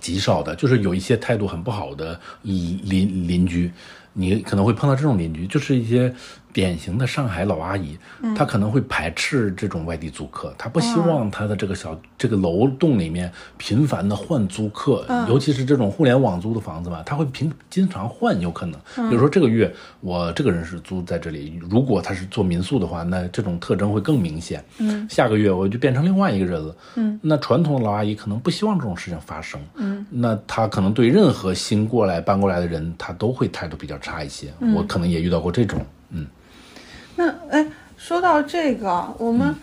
[0.00, 3.70] 极少的，就是有一些态度很不好的邻邻邻居，
[4.14, 6.12] 你可能会碰到这种邻居，就是一些。
[6.52, 7.96] 典型的上海老阿姨，
[8.36, 18.78] 她可能会排斥这种外地租客，她不希望她的这个小这个楼栋里面频繁的换租客，尤其是这种互联网租的房子嘛，她会频经常换，有可能。
[19.08, 24.64] 比如说这个月我这个人是租在这里，如果他是做民宿的话，那这种特征会更明显。
[24.78, 26.76] 嗯，下个月我就变成另外一个人了。
[26.96, 29.60] 嗯，那传统的老阿姨可能不希望这种事情发生。
[29.76, 34.52] 嗯，那她可能对任何新过来搬过来的人，她都会态度比较差一些。
[34.74, 35.80] 我可能也遇到过这种。
[36.10, 36.26] 嗯。
[37.20, 37.66] 那哎，
[37.98, 39.54] 说到这个，我们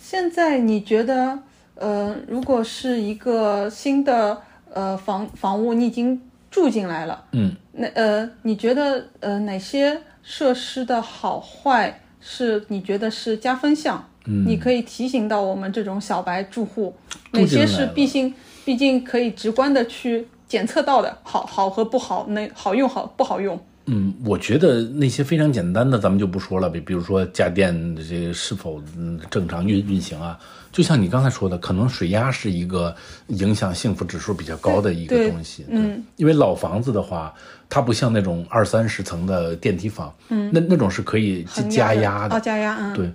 [0.00, 1.38] 现在你觉得，
[1.74, 4.40] 呃，如果是一个新的
[4.72, 6.18] 呃房房屋，你已经
[6.50, 14.02] 住进来了，嗯，那呃，你觉得呃哪些设施的好坏是你觉得是加分项？
[14.24, 16.94] 嗯，你可以提醒到我们这种小白住户，
[17.32, 18.32] 哪些是毕竟
[18.64, 23.60] 毕竟可以直观的去检测到的，好好和不好，那好用好不好用？
[23.86, 26.68] 嗯，我觉得那些非常简单的，咱们就不说了。
[26.68, 30.38] 比比如说家电这是否嗯正常运运行啊？
[30.72, 32.94] 就像你刚才说的，可能水压是一个
[33.28, 35.64] 影响幸福指数比较高的一个东西。
[35.70, 37.32] 嗯，因为老房子的话，
[37.68, 42.36] 它不像那种二三十层的电梯房，嗯，那那种是可以加压的。
[42.36, 43.10] 哦，加压，嗯，对。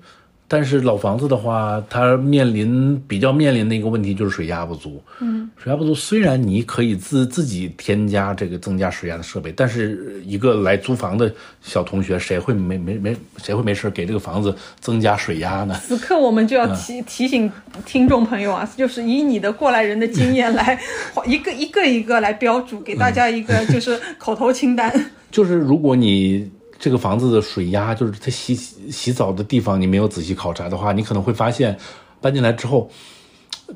[0.54, 5.02] 但是老房子的话，它面临比较面临的一个问题就是水压不足。
[5.22, 15.80] 嗯，水压不足，虽然你可以自自己添加这个增加水压的设备，但是一个来租房的小同学，谁会没没没谁会没事给这个房子增加水压呢？
[15.88, 17.50] 此刻我们就要提、提醒
[17.86, 20.78] 听众朋友啊，就是以你的过来人的经验来，
[21.26, 24.94] 一个一个一个来标注，给大家一个就是口头清单。
[25.32, 31.78] 就是如果你这个房子的水压，就是它洗洗澡的地方，你没有仔细考察的话，你可能会发现，
[32.20, 32.90] 搬进来之后，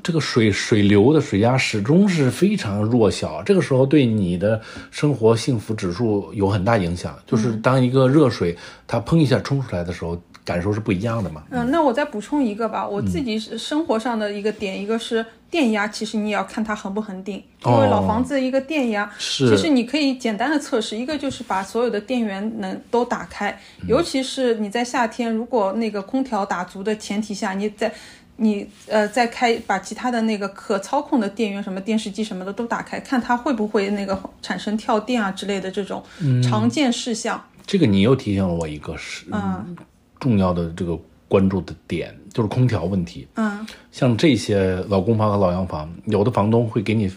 [0.02, 3.42] 这个水水流的水压始终是非常弱小。
[3.44, 7.16] 这个时候对你的生活幸福指数有很大影响。
[7.24, 10.20] 就是当一个热水它砰一下冲出来的时候。
[10.46, 11.42] 感受是不一样的嘛？
[11.50, 27.92] 嗯，那我再补充一个吧，我自己生活上的一个点，一个是电压，其实你也要看它恒不恒定，因为老房子一个电压，其实你可以简单的测试，一个就是把所有的电源能都打开，尤其是你在夏天，如果那个空调打足的前提下，你在
[28.36, 36.00] 你呃再开把其他的那个可操控的电源，什么电视机什么的都打开，看它会不会那个产生跳电啊之类的这种
[36.40, 37.42] 常见事项。
[37.66, 39.76] 这个你又提醒了我一个是嗯。
[40.18, 40.98] 重要的这个
[41.28, 43.26] 关注的点就是空调问题。
[43.34, 47.10] 嗯，像这些老公房和老洋房，有的房东会给你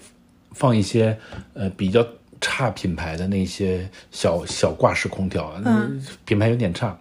[0.52, 1.18] 放一些
[1.54, 2.06] 呃比较
[2.42, 6.98] 差品牌的那些小小挂式空调，嗯，品牌有点差，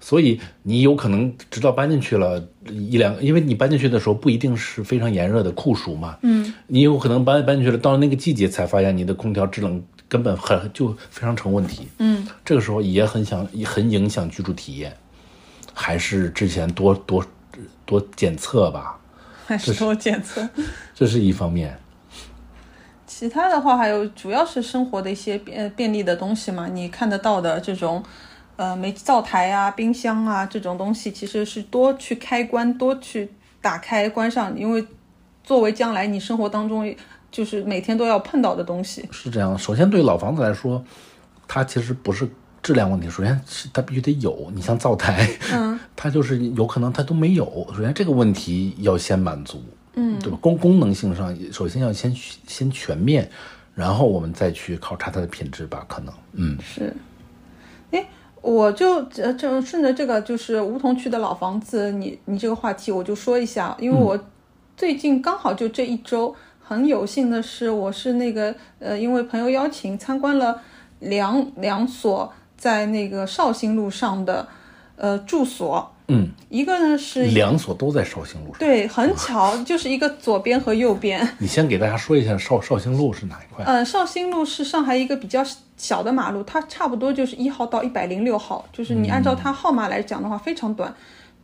[0.00, 14.92] 所以你有可能直到搬进去了一两，因为你搬进去的时候不一定是非常炎热的酷暑嘛，嗯，你有可能搬搬进去了，到了那个季节才发现你的空调制冷根本很就非常成问题，嗯，这个时候也很想很影响居住体验。
[15.82, 17.26] 还是之前多多
[17.84, 18.96] 多检测吧，
[19.44, 20.48] 还是多检测，
[20.94, 21.76] 这是一方面。
[23.04, 28.00] 其他的话，还有主要是生活的一些便便利的东西嘛，你看得到的这种，
[28.54, 33.28] 呃，煤气灶台啊、冰箱啊这种东西，其实是多去开关，多去
[33.60, 34.86] 打开关上，因为
[35.42, 36.94] 作为将来你生活当中
[37.32, 39.08] 就是每天都要碰到的东西。
[39.10, 40.84] 是这样，首先对老房子来说，
[41.48, 42.28] 它其实不是。
[42.62, 44.50] 质量问题，首先是它必须得有。
[44.54, 47.66] 你像灶台，嗯， 它就是有可能它都没有。
[47.76, 49.60] 首先这个问题要先满足，
[49.94, 50.38] 嗯，对吧？
[50.40, 52.14] 功功能性上，首先要先
[52.46, 53.28] 先全面，
[53.74, 55.84] 然后我们再去考察它的品质吧。
[55.88, 56.94] 可能，嗯，是。
[57.90, 58.06] 哎，
[58.40, 64.16] 我就这这顺着这个就是梧桐区的老房子，你你这个话题我就说一下，因为我
[64.76, 70.62] 最近刚好就这一周，很有幸的是，我是那个呃，因为朋友邀请参观了
[71.00, 72.32] 两两所。
[72.62, 74.46] 在那个绍兴路上的，
[74.94, 81.28] 呃，住所，嗯，一个呢是两所都在绍兴路上，对，很巧，就是一个左边和右边。
[81.38, 83.64] 你先给大家说一下绍绍兴路是哪一块？
[83.64, 85.44] 呃，绍兴路是上海一个比较
[85.76, 90.94] 小的马路，它差不多就是一号到一百零六号，就是你按照它号码来讲的话非常短，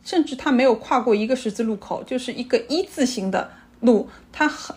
[0.04, 3.50] 甚至它没有跨过一个十字路口，就是一个一字形的
[3.80, 4.76] 路，它很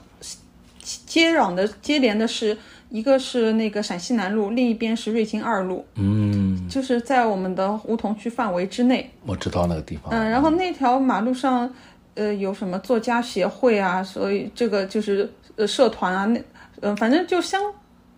[0.81, 2.57] 接壤的接连的是。
[2.91, 9.09] 一个是那个陕西南路，另一边是瑞金二路，嗯，就是在我们的梧桐区范围之内。
[9.25, 10.11] 我知道那个地方。
[10.11, 11.73] 嗯，然后那条马路上，
[12.15, 16.43] 呃，有什么作家协会啊，所以这个就是呃社团啊，那
[16.81, 17.61] 嗯，反正就相，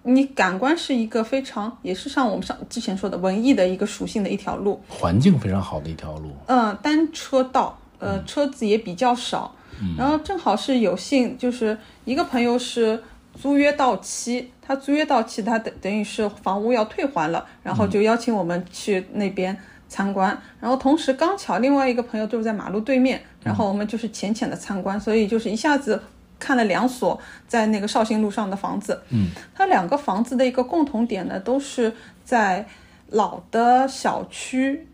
[0.02, 6.32] 你感官是一个非常，也是像我们上之前说的文艺的一个属性的一条路，环境非常好的一条路。
[6.48, 9.54] 嗯，单车道，呃，车子也比较少，
[9.96, 13.00] 然后正好是有幸，就是一个朋友是。
[13.36, 19.58] 租约到期，他租约到期，他等等于是房屋要退还了，然后就邀请我们去那边
[19.90, 20.40] 参观。
[20.60, 26.02] 然后同时刚巧另外一个朋友就是在马路对面，然后我们就是浅浅的参观，所以就是一下子
[26.40, 29.02] 看了两所在那个绍兴路上的房子。
[29.10, 31.94] 嗯，它两个房子的一个共同点呢，都是
[32.24, 32.66] 在
[33.10, 34.88] 老的小区，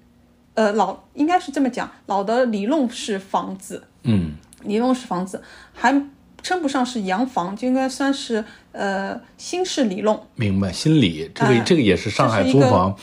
[0.54, 3.84] 呃，老应该是这么讲，老的里弄式房子。
[4.04, 4.32] 嗯，
[4.63, 6.02] 里弄式房子还。
[6.41, 10.21] 称不上是洋房，就应该算是呃新式里弄。
[10.36, 12.95] 明白，新里这个这个也是上海租房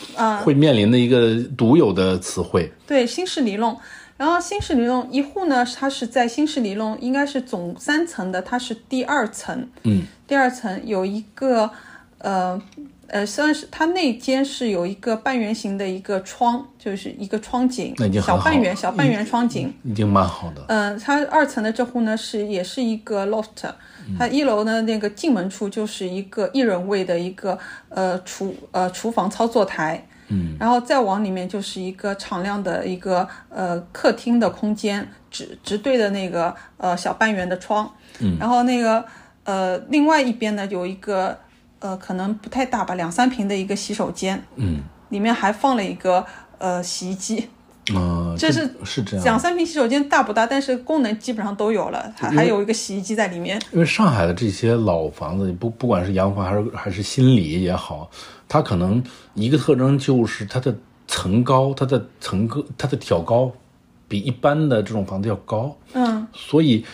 [0.42, 2.72] 会面临的一个独有的词汇。
[2.86, 3.76] 对，新式里弄。
[4.16, 9.68] 然后新式里弄一户呢，它是在新式里弄，应该是总三层的，它是第二层。
[9.82, 11.70] 嗯，第二层有一个
[12.18, 12.60] 呃。
[13.08, 20.64] 呃，算是它内间是有一个半圆形的一个窗，就是一个窗景，小半圆小半圆窗景，已经蛮好的。
[20.68, 23.70] 嗯，它二层的这户呢是也是一个 loft，
[24.18, 27.56] 它一楼呢那个进门处就是一个一人位的一个
[27.88, 37.88] 呃厨呃厨房操作台，嗯，然后再往里面就是一个敞亮的一个呃客厅的空间，直直对的那个呃小半圆的窗，
[38.18, 39.04] 嗯，然后那个
[39.44, 41.38] 呃另外一边呢有一个。
[41.80, 46.24] 呃，可能不太大吧，两三平的一个洗手间，嗯，里面还放了一个
[46.58, 47.48] 呃洗衣机，
[47.94, 49.24] 呃，这是是这样。
[49.24, 50.46] 两三平洗手间大不大？
[50.46, 53.60] 但是功能基本上都有了，还还有一个洗衣机在里面。
[53.72, 58.10] 因为上海的这些老房子，不不管是洋房还是还是新里也好，
[58.48, 59.02] 它可能
[59.34, 60.74] 一个特征就是它的
[61.06, 63.52] 层高，它的层高，它的挑高
[64.08, 65.76] 比一般的这种房子要高。
[65.92, 66.84] 嗯，所以。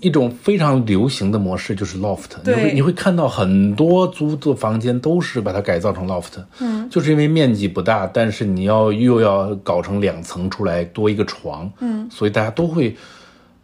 [0.00, 12.96] 一种非常流行的模式就是 loft，你会你会看到很多租的房间都是把它改造成 loft，嗯，就是因为面积不大，但是你要又要搞成两层出来多一个床，嗯，所以大家都会，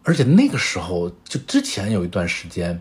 [0.03, 2.80] 而且那个时候就之前有一段时间，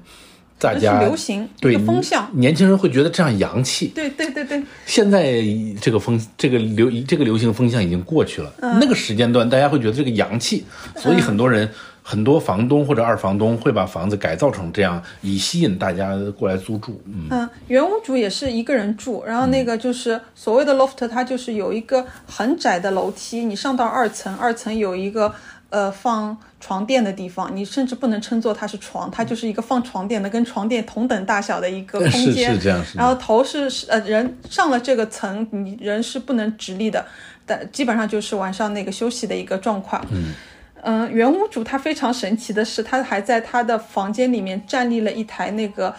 [0.60, 2.30] 大家流行对风向。
[2.34, 5.42] 年轻人会觉得这样洋气，对对对对，现在
[5.80, 10.66] 这个风这个流这个流行风向已经过去了，那个时间段大家会觉得这个洋气，
[10.98, 11.70] 所以很多人、
[12.08, 17.02] 很多房东或者二房东会把房子改造成这样，以吸引大家过来租住。
[17.08, 25.34] 嗯，嗯，原屋主也是一个人住，然后那个就是所谓的 loft，它就是有一个很窄的楼梯，你上到二层，二层有一个
[25.72, 32.22] 呃放床垫的地方，你甚至不能称作它是床，它就是一个放床垫的，跟床垫同等大小的一个空间。
[32.22, 37.04] 是这样是这样然后头是是呃人上了这个层，你人是不能直立的，
[37.48, 40.06] 但基本上就是晚上那个休息的一个状况。
[40.12, 40.36] 嗯。
[40.88, 45.94] 嗯，原屋主他非常神奇的是，他还在他的房间里面站立了一台那个，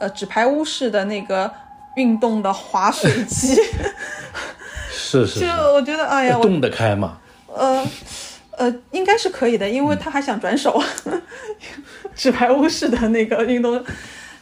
[0.00, 1.48] 呃，纸牌屋式的那个
[1.94, 3.54] 运动的滑水机，
[4.90, 7.18] 是是，就我觉得，哎呀，我动得开吗？
[7.54, 7.86] 呃
[8.58, 10.82] 呃，应该是可以的，因为他还想转手，
[12.16, 13.82] 纸牌屋式的那个运动。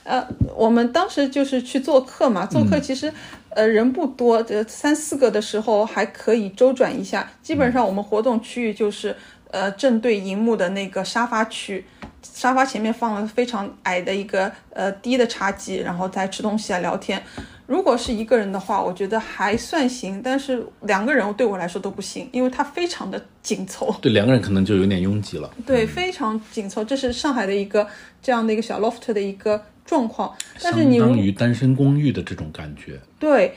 [0.02, 0.26] 呃，
[0.56, 3.12] 我们当时就是去做客嘛，做客其实、
[3.50, 7.30] 呃人不多，这三四个的时候还可以周转一下。
[7.42, 9.14] 基本上我们活动区域就是
[9.50, 11.84] 呃正对荧幕的那个沙发区，
[12.22, 17.22] 沙发前面放了非常矮的一个呃低的茶几，然后在吃东西啊聊天。
[17.66, 23.94] 如果是一个人的话，我觉得还算行，但是两个人对我来说都不行，因为它非常的紧凑。
[24.02, 25.48] 对，两个人可能就有点拥挤了。
[25.64, 27.86] 对，非常紧凑，这是上海的一个
[28.20, 30.34] 这样的一个小 loft 的一个状况。
[30.60, 32.98] 但是相你如当于单身公寓的这种感觉。
[33.20, 33.54] 对，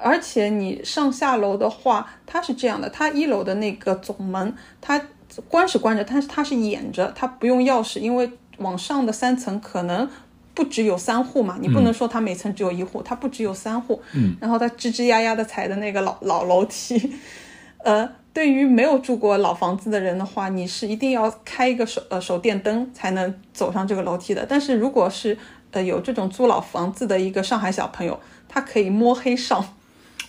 [0.00, 5.02] 而且你上下楼的话，它是这样的，它一楼的那个总门，它
[5.48, 10.08] 关是关着，但是它是掩着，它不用钥匙，因为往上的三层可能。
[10.52, 17.14] 不只有三户嘛，你不能说它每层只有一户，它不只有三户，嗯，然后它吱吱呀呀的踩的那个老老楼梯，
[17.82, 24.44] 呃，对于没有住过老房子的人的话，你是一定要开一个手呃手电灯才能走上这个楼梯的。
[24.46, 25.38] 但是如果是
[25.70, 29.64] 呃有这种租老房子的一个上海小朋友，他可以摸黑上。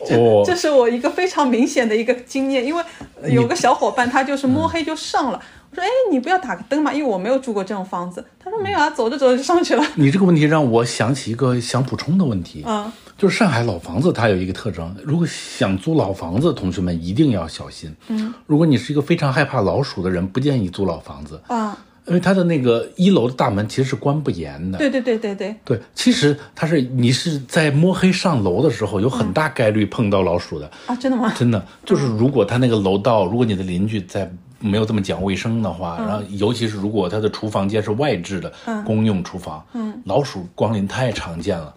[0.08, 2.84] 这哦这是我一个非常明显的一个经验，因为
[3.30, 5.41] 有个小伙伴他就是摸黑就上了。
[5.70, 8.26] 我说，哎，你不要打个灯嘛，因为我没有住过这种房子。
[8.43, 9.84] 他说没有啊，走着走着就上去了。
[9.95, 17.95] 你这个问题让我想起一个想补充的问题，嗯，就是上海老房子它有一个特征，如果想租老房子，同学们一定要小心。
[18.10, 21.78] 嗯，如果你是一个非常害怕老鼠的人，不建议租老房子，啊，
[22.08, 24.78] 因为它的那个一楼的大门其实是关不严的。
[24.78, 30.70] 对对对对对，对，其实它是你是在摸黑上楼的时候，有很大概率碰到老鼠的。
[30.88, 31.32] 啊，真的吗？
[31.38, 38.52] 真的，就是如果他那个楼道，如果你的邻居在没有这么讲卫生的话，然后尤其是如果他的厨房间是外置的
[38.86, 41.74] 公用厨房，嗯，老鼠光临太常见了。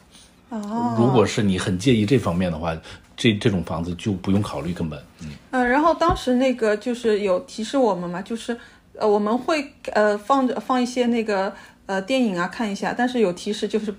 [0.51, 2.77] 哦，如果是你很介意这方面的话，
[3.17, 4.99] 这这种房子就不用考虑，根本。
[5.23, 8.57] 嗯，呃，然后当时那个就是有提示我们嘛，就是
[8.99, 11.53] 呃我们会呃放着放一些那个
[11.87, 13.95] 呃电影啊看一下，但是有提示就是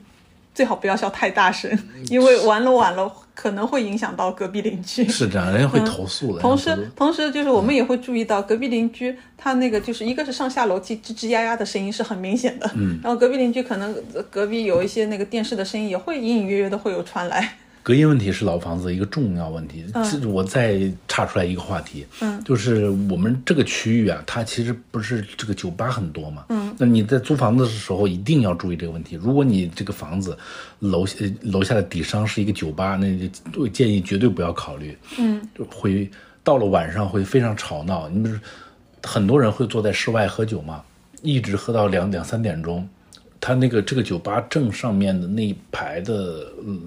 [0.54, 1.78] 最好不要笑太大声，
[2.10, 5.06] 因为完了完了可能会影响到隔壁邻居。
[5.10, 6.42] 是这样，人家会投诉的。
[6.42, 19.86] 同时同时就是我们也会注意到隔壁邻居他那个就是一个是上下楼梯吱吱呀呀的声音是很明显的，嗯，然后隔壁邻居可能呃隔壁有一些那个电视的声音也会隐隐约约的会有传来，隔音问题是老房子一个重要问题。
[19.94, 29.16] 这我再岔出来一个话题，嗯，就是我们这个区域啊，它其实不是这个酒吧很多嘛，嗯，那你在租房子的时候一定要注意这个问题。
[29.22, 30.36] 如果你这个房子
[30.80, 36.10] 楼下呃楼下的底商是一个酒吧，那就我建议绝对不要考虑，嗯，会
[36.44, 38.10] 到了晚上会非常吵闹。
[38.10, 38.36] 你比如
[39.04, 40.82] 很多人会坐在室外喝酒嘛，
[41.22, 42.90] 一直喝到两两三点钟。
[43.40, 46.82] 他那个这个酒吧正上面的那一排的嗯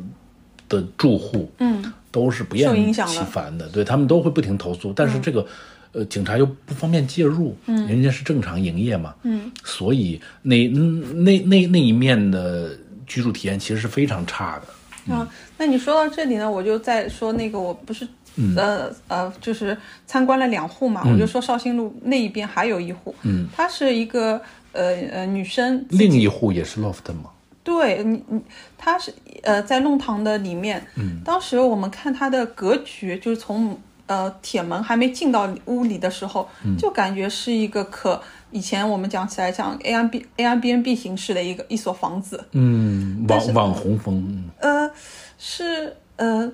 [0.69, 5.47] 的住户，嗯，都是不厌其烦的，对他们都会不停投诉，但是这个。
[5.93, 12.73] 呃，警察又不方便介入，嗯，人家是正常营业嘛，嗯，所以那那那那一面的
[13.07, 15.15] 居住体验其实是非常差的。
[15.15, 18.07] 啊，那你说到这里呢，我就再说那个，我不是、
[18.37, 18.55] 嗯。
[18.55, 19.75] 呃呃，就是
[20.07, 24.39] 参观了两户嘛，我就说绍兴路那一边还有一户，嗯，她是一个
[24.73, 27.31] 呃呃女生，另一户也是 loft 吗？
[27.65, 28.41] 对你你，
[28.77, 29.11] 她是
[29.43, 38.21] 呃在弄堂的里面，嗯，当时我们看它的格局，就是从呃铁门还没进到屋里的时候，嗯就感觉是一个可
[38.51, 44.91] 以前我们讲起来讲 A R B A R B N B 形式的一个一所房子，嗯，是网网红风，呃，
[45.39, 46.51] 是呃，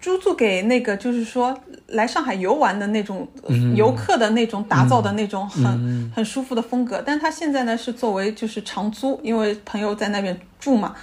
[0.00, 1.58] 租住给那个就是说
[1.88, 10.94] 来上海游玩的那种嗯游客的那种打造的那种很、很舒服的风格，但它现在呢是作为就是长租，因为朋友在那边住嘛。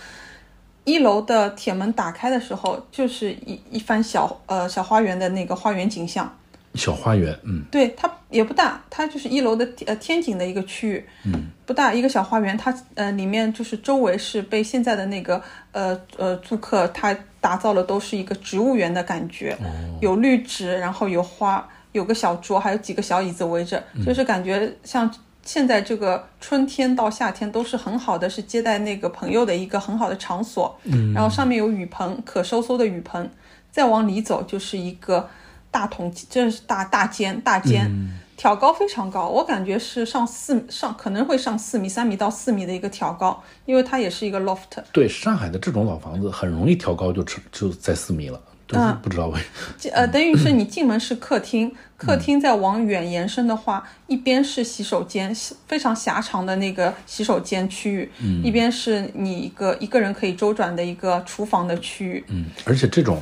[0.88, 6.34] 一楼的铁门打开的时候，就是一一番小呃小花园的那个花园景象。
[6.76, 7.62] 小花园，嗯。
[7.70, 15.42] 对，它也不大，它就是一楼的呃天井的一个区域，嗯，不大，一个小花园，它呃里面就是周围是被现在的那个
[15.74, 19.58] 呃呃租客他打造的都是一个植物园的感觉，
[20.00, 25.12] 有绿植，然后有花，有个小桌，还有几个小椅子围着，就是感觉像
[25.48, 33.30] 现在这个春天到夏天都是很好的，是接待那个朋友的一个很好的场所，嗯，然后上面有雨棚，可收缩的雨棚，
[33.72, 35.30] 再往里走就是一个
[35.72, 37.90] 大筒，这是大大间大间，
[38.36, 44.84] 挑高非常高，我感觉是上四上可能会上四米，三米到四米的一个挑高，因为它也是一个 loft。
[44.92, 48.38] 对，上海的这种老房子很容易挑高就就就在四米了，
[48.68, 49.40] 就是嗯不知道为
[49.80, 55.34] 这呃，等于是你进门是客厅， 客厅再往远延伸的话，一边是洗手间，
[55.68, 58.12] 非常狭长的那个洗手间区域，
[58.44, 62.24] 一边是你一个一个人可以周转的一个厨房的区域。
[62.28, 63.22] 嗯，而且这种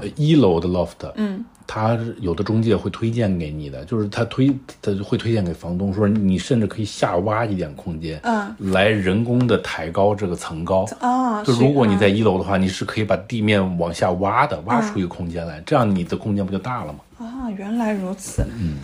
[0.00, 10.86] 呃一楼的 loft，嗯，他有的中介会推荐给你的，就是他推他会推荐给房东说，你甚至可以下挖一点空间，嗯，来人工的抬高这个层高。
[11.00, 17.00] 啊，就如果你在一楼的话，你是可以把地面往下挖的，挖出一个空间来，这样你的空间不就大了吗？
[17.18, 18.42] 啊，原来如此。
[18.58, 18.76] 嗯，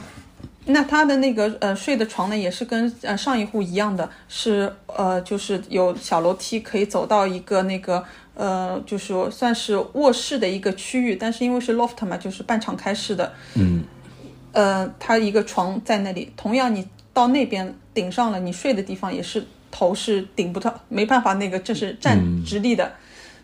[0.66, 8.04] 那他的那个呃睡的床呢，也是跟呃上一户一样的，是呃就是有小楼梯可以走到一个那个
[8.38, 13.32] 呃就是说算是卧室的一个区域，但是因为是 loft 嘛，就是半敞开式的。
[13.56, 13.82] 嗯，
[14.52, 22.92] 呃，它一个床在那里，同样你到那边顶上了，你睡的地方也是头是顶不到，没办法那个这是站直立的。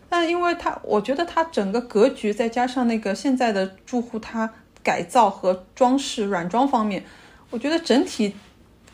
[0.07, 4.49] 但因为它，我觉得它整个格局再加上那个现在的住户它
[4.81, 7.03] 改造和装饰软装方面，
[7.49, 8.33] 我觉得整体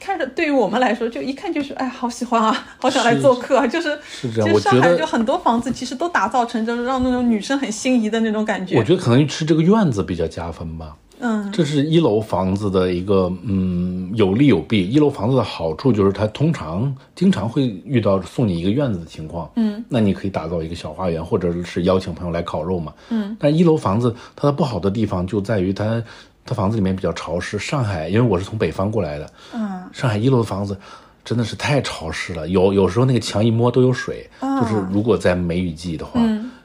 [0.01, 8.77] 看着对于我们来说，就一看就是哎，好喜欢啊， 好想来做客啊，就是是这样就上我觉得海就很多房子其实都打造成就是让那种女生很心仪的那种感觉。
[8.77, 10.95] 我觉得可能是这个院子比较加分吧。
[11.23, 14.89] 嗯，这是一楼房子的一个嗯有利有弊。
[14.89, 23.37] 一楼房子的好处就是它通常经常会遇到送你一个院子的情况，嗯，那你可以打造一个小花园，或者是邀请朋友来烤肉嘛，嗯。
[23.39, 26.03] 但一楼房子它的不好的地方就在于它
[26.45, 27.57] 它房子里面比较潮湿。
[27.59, 30.77] 上海因为我是从北方过来的，嗯，上海一楼的房子。
[31.23, 36.19] 真的是太潮湿了，有有时候那个墙一摸都有水，就是如果在梅雨季的话，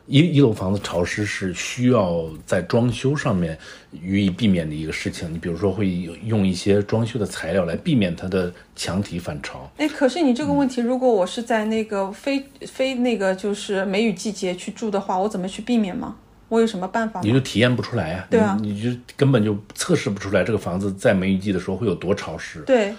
[0.06, 3.58] 一一楼房子潮湿是需要在装修上面
[3.92, 5.30] 予以避免的一个事情。
[5.30, 5.90] 你比如说会
[6.24, 9.70] 用一些装修的材料来避免它的墙体反潮。
[9.76, 16.16] 哎，可是你这个问题，如果我是在那个非非那个就是梅雨季节去住的话，我怎么去避免吗？
[16.48, 17.26] 我有什么办法吗？
[17.26, 22.60] 你就体验不出来啊，对啊你，你就根本就测试不出来这个房子在梅雨季的时候会有多潮湿。
[22.60, 22.94] 对，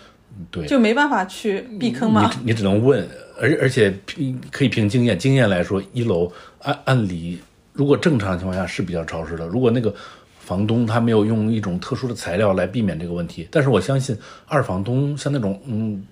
[0.51, 2.29] 对，就没办法去避坑吗。
[2.39, 3.07] 你你只能问，
[3.39, 6.31] 而而且凭可以凭经验经验来说，一楼
[6.63, 7.39] 按按理
[7.73, 9.93] 如果正常情况下是比较潮湿的，如果那个
[10.39, 16.05] 房东他没有用一种特殊的材料来避免这个问题，但是我相信二房东像那种嗯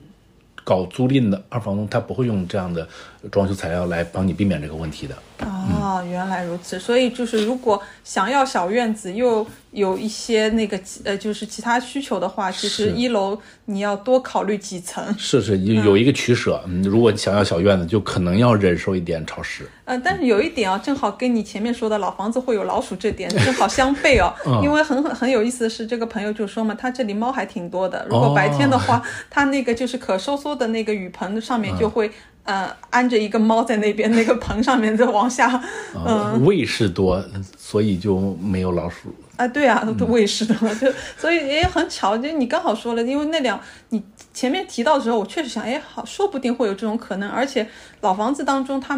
[0.64, 2.88] 搞租赁的二房东，他不会用这样的
[3.32, 5.15] 装修材料来帮你避免这个问题的。
[5.39, 6.80] 哦，原来如此。
[6.80, 15.03] 所以就是，如果想要小院子，又有一些那个呃，就是其他需求的话，其实一楼你要多考虑几层。
[15.17, 19.67] 是是有有一个取舍，嗯，如果你想要小院子，就可能要忍受一点潮湿。
[19.84, 24.34] 呃，但是有一点啊，正好跟你前面说的老房子会有老鼠这点 正好相悖哦。
[24.63, 28.07] 因为很很很有意思的是，这个朋友就说嘛，他这里猫还挺多的。
[28.09, 32.09] 如果白天的话，他那个就是可收缩的那个雨棚上面就会、
[32.46, 35.62] 呃安着一个猫在那边，那个棚上面再往下。
[35.93, 37.22] 呃，卫士多，
[37.58, 39.14] 所以就没有老鼠。
[39.36, 44.02] 啊，对啊，都卫士的嘛，就所以也很巧，就你刚好说了，因为那两你
[44.34, 47.68] 前面提到的时候，我确实想，哎，好，说不定会有这种可能，而且
[48.00, 48.96] 老房子当中，它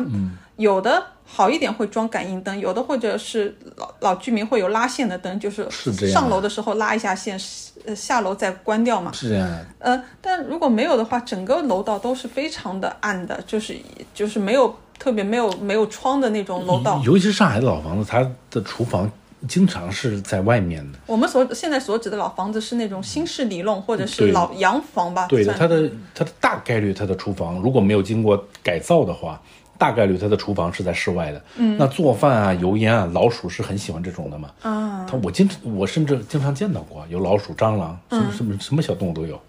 [0.58, 5.68] 有的好一点会装感应灯，有的或者是老老居民会有拉线的灯，就是
[6.12, 7.39] 上楼的时候拉一下线，
[7.86, 9.12] 呃，下楼再关掉嘛。
[9.12, 13.78] 是这样，呃，但如果没有的话，整个楼道都是非常的暗的，就是
[14.14, 17.01] 就是没有特别没有没有窗的那种楼道。
[17.05, 19.10] 尤其是上海的老房子，它的厨房
[19.47, 20.97] 经常是在外面的。
[21.05, 25.28] 我们所现在所指的老房子是那种新式里弄或者是老洋房吧？
[25.28, 29.39] 对的，算它的它的大概率它的厨房如果没有经过改造的话，
[29.78, 31.41] 大概率他的厨房是在室外的。
[31.57, 34.49] 嗯，那做饭啊、油烟啊，老鼠是很喜欢这种的嘛。
[34.61, 39.39] 啊，他我经我甚至经常见到过有老鼠、蟑螂，什嗯么什么什么小动物都有。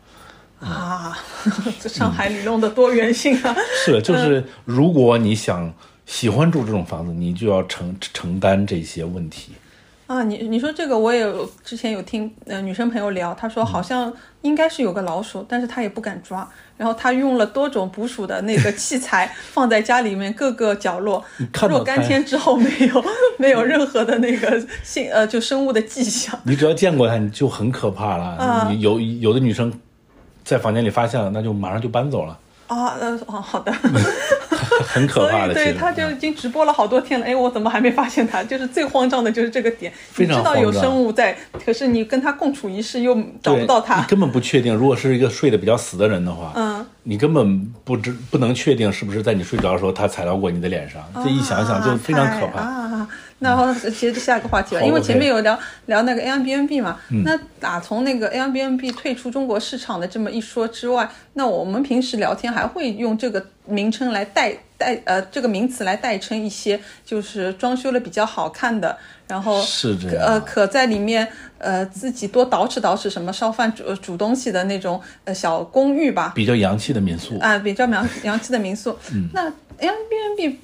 [0.60, 1.16] 啊，
[1.80, 3.54] 这上海里弄的多元性啊！
[3.84, 5.72] 是，就是如果你想
[6.04, 9.52] 喜欢住这种房子，你就要承承担这些问题。
[10.08, 16.48] 啊，你你说这个我也有之前有听呃女生朋友聊，她嗯说好像应该是有个老鼠，但是她也不敢抓，
[16.78, 21.22] 然后她用了多种捕鼠的那个器材 放在家里面各个角落，
[21.68, 23.04] 若干天之后没有
[23.38, 26.40] 没有任何的那个性呃就生物的迹象。
[26.44, 28.24] 你只要见过它，你就很可怕了。
[28.24, 29.70] 啊你有有的女生
[30.42, 32.38] 在房间里发现了，那就马上就搬走了，
[32.68, 33.70] 啊，呃，哦，好的，
[34.86, 35.52] 很可怕的。
[35.52, 38.42] 以对，他就已经直播了好多天了，哎，我怎么还没发现他？
[38.44, 44.74] 就是最慌张的就是这个点， 你知道有生物在，可是你跟他共处一室又找不到他你，根本不确定。
[44.74, 51.02] 如果是一个睡得比较死的人的话，嗯，你根本不知不能确定是不是在你睡着的时候他踩到过你的脸上。
[51.22, 52.60] 这一想想就非常可怕。
[52.60, 52.66] 啊。
[52.66, 53.08] 啊
[53.40, 68.96] 那好接着下一个话题吧，因为前面有聊聊那个 Airbnb 嘛，嗯那打从那个 Airbnb 退出中国市场的这么一说之外，那我们平时聊天还会用这个名称来代代呃这个名词来代称一些就是装修的比较好看的，
[69.28, 71.28] 然后是这样呃可在里面
[71.58, 78.98] 呃自己多捯饬捯饬什么烧饭煮煮东西的那种呃小公寓吧，比较洋气的民宿，啊，比较洋洋气的民宿。
[79.32, 80.56] 那 Airbnb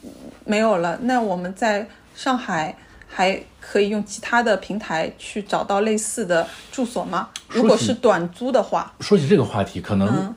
[0.45, 2.77] 没有了，那我们在上海
[3.09, 7.29] 还可以用其他的平台去找到类似的住所吗？
[7.49, 10.35] 如果是短租的话，说起这个话题，可嗯能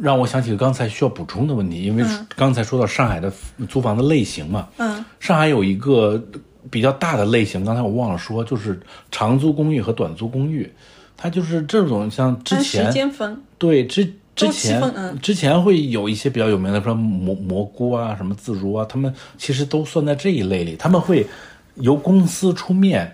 [0.00, 3.32] 让我想起刚才需要补充的问题，因为刚才说到上海的
[3.68, 6.20] 租房的类型嘛，嗯，上海有一个
[6.70, 8.80] 比较大的类型，刚才我忘了说，就是
[9.10, 10.72] 长租公寓和短租公寓，
[11.16, 13.40] 它就是这种像之按时前间分。
[13.58, 15.18] 对之之前嗯。
[15.20, 21.26] 之前会有一些比较有名的，说蘑蘑菇啊，什么自如啊，他们其实都算在这一类里，他们会
[21.76, 23.12] 由公司出面。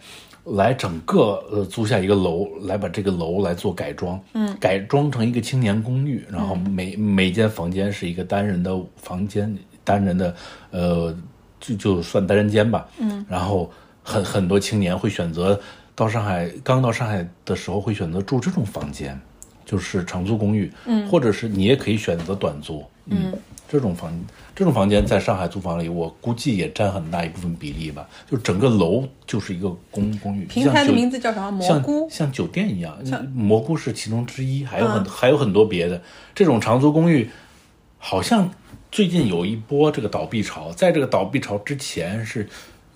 [0.52, 9.54] 来整个呃租下一个楼，来把这个楼来做改装，嗯，改装成一个青年公寓，然后每、每间房间是一个单人的房间，
[9.84, 10.34] 单人的
[10.70, 11.14] 呃
[11.60, 13.70] 就就算单人间吧，嗯，然后
[14.02, 15.60] 很很多青年会选择
[15.94, 19.20] 到上海，刚到上海的时候会选择住这种房间，
[19.68, 23.34] 就是长租公寓，嗯，或者是你也可以选择短租，嗯，
[23.68, 24.10] 这种房
[24.56, 31.50] 这种房间在上海租房里，我估计也占很大一部分比例吧，就整个楼就是一个公公寓，平台的名字叫什么？
[31.50, 32.08] 蘑菇。
[32.10, 32.96] 像酒店一样，
[33.34, 36.00] 蘑菇是其中之一，还有很、还有很多别的
[36.34, 37.28] 这种长租公寓，
[37.98, 38.50] 好像
[38.90, 42.48] 最近有一波这个倒闭潮，在这个倒闭潮之前是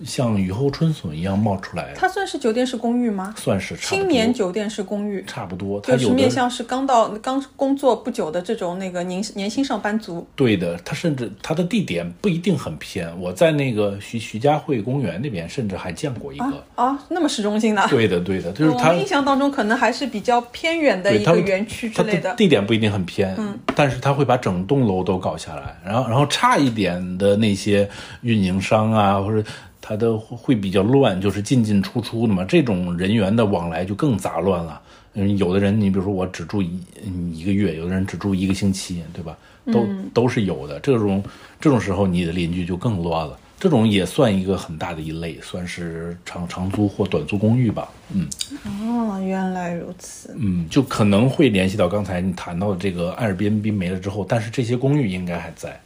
[0.05, 3.33] 像雨后春笋一样冒出来的，它算是酒店式公寓吗？
[3.37, 10.25] 算是青年酒店式公寓，差不多，它就是面向是刚到刚工作不久的这种那个年年轻上班族。
[10.35, 17.85] 对的，它甚至它的地点不一定很偏，我在那个徐徐家汇公园那边甚至还见过一个，啊，那么市中心的。
[17.89, 22.33] 对的对的， 就是它我们印象当中可能还是比较偏远的一个园区之它类的。
[22.35, 27.89] 地点不一定很偏，嗯，但是它会把整栋楼都搞下来，然后然后差一点的那些
[28.21, 29.47] 运营商啊，或者
[29.85, 34.81] 它的会比较乱，就是进进出出的嘛，这种人员的往来就更杂乱了。
[35.15, 39.37] 嗯，有的人你比如说我只住一嗯一个月，有的人只住一个星期，对吧？
[39.65, 40.79] 都、都是有的。
[40.79, 41.21] 这种
[41.59, 43.37] 这种时候，你的邻居就更乱了。
[43.59, 47.89] 这种也算一个很大的一类，算是长长租或短租公寓吧。
[48.13, 48.25] 嗯。
[48.65, 50.33] 哦，原来如此。
[50.39, 55.77] 嗯，就可能会联系到刚才你谈到的这个爱尔 n b 没了之后，但是这些公寓应该还在。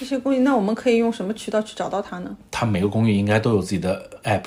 [0.00, 2.34] 这些公寓，那我们可以用什么渠道去找到它呢？
[2.50, 4.44] 它每个公寓应该都有自己的 app，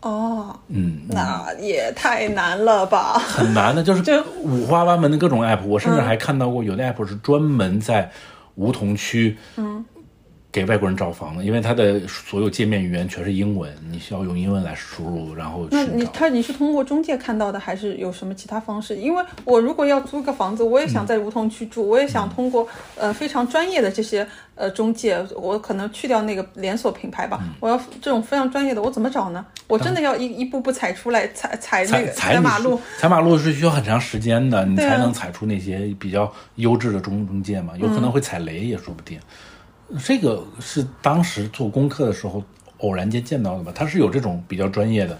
[0.00, 3.18] 哦，嗯，那也太难了吧？
[3.18, 5.62] 很难的，就是就五花八门的各种 app。
[5.66, 8.10] 我甚至还看到过有的 app 是专门在
[8.54, 9.84] 梧桐区，嗯，
[10.54, 15.82] 给外国人找房子，因为它的所有界面语言全是英文，你需要用英文来输入，然后那。
[15.82, 18.94] 你他你是通过中介看到的，还是有什么其他方式？
[18.94, 22.64] 因为我如果要租个房子，我也想在梧桐区住，我也想通过
[22.96, 24.24] 呃非常专业的这些
[24.54, 29.44] 呃中介，我可能去掉那个连锁品牌吧，我要这种非常专业的，我怎么找呢？
[29.66, 39.18] 我真的要一一步步踩出来，踩踩那个踩踩马路。，踩马路是需要很长时间的，你才能踩出那些比较优质的中中介嘛，有可能会踩雷也说不定。
[40.02, 42.42] 这个是当时做功课的时候
[42.78, 43.72] 偶然间见到的吧？
[43.74, 45.18] 它是有这种比较专业的，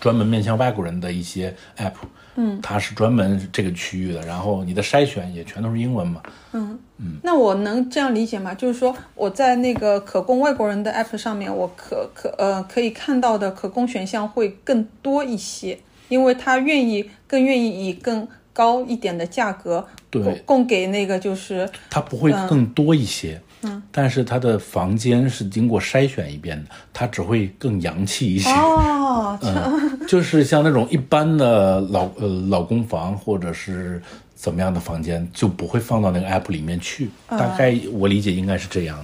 [0.00, 1.92] 专门面向外国人的一些 app，
[2.36, 6.78] 嗯，它是专门这个区域的，然后你的筛选也全都是英文嘛，嗯
[7.22, 8.54] 那我能这样理解吗？
[8.54, 15.78] 就是说我在那个可供外国人的 app 上面，我可可呃可以看到的可供选项会更多一些，
[16.08, 20.22] 因为他愿意更愿意以更高一点的价格对。
[20.22, 23.38] 供供给那个就是它不会更多一些。
[23.66, 28.50] 嗯，但是它的房间是经过筛选一遍的，它只会更洋气一些。
[28.50, 34.02] 哦，嗯， 就是像那种一般的老呃老公房或者是
[34.34, 37.08] 怎么样的房间，就不会放到那个 app 里面去。
[37.26, 38.98] 大概我理解应该是这样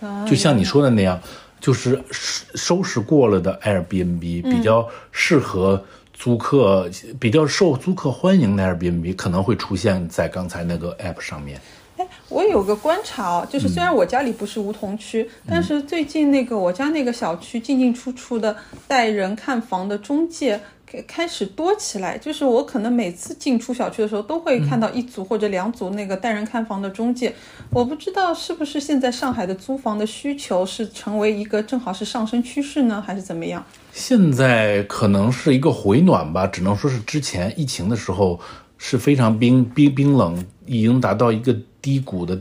[0.00, 1.20] 的，就像你说的那样，
[1.60, 5.84] 就是收收拾过了的 Airbnb 比较适合
[6.14, 6.88] 租客，
[7.18, 11.60] 比较受租客欢迎的 Airbnb 可能会出现在刚才那个 app 上面。
[11.96, 18.56] 哎，我有个观察哦，就是虽然我家里不是梧桐区，但是最近那个我家那个小区进进出出的
[18.88, 20.60] 带人看房的中介
[21.02, 27.34] 开开始多起来，就是我可能每次进出小区的时候都会看到一组或者两组那个带人看房的中介，
[27.70, 33.64] 我不知道是不是现在上海的租房的需求是成为一个正好是上升趋势呢，还是怎么样？
[33.92, 38.38] 现在可能是一个回暖吧，只能说是之前疫情的时候
[38.76, 42.40] 是非常冰冰冰冷，已经达到一个低谷的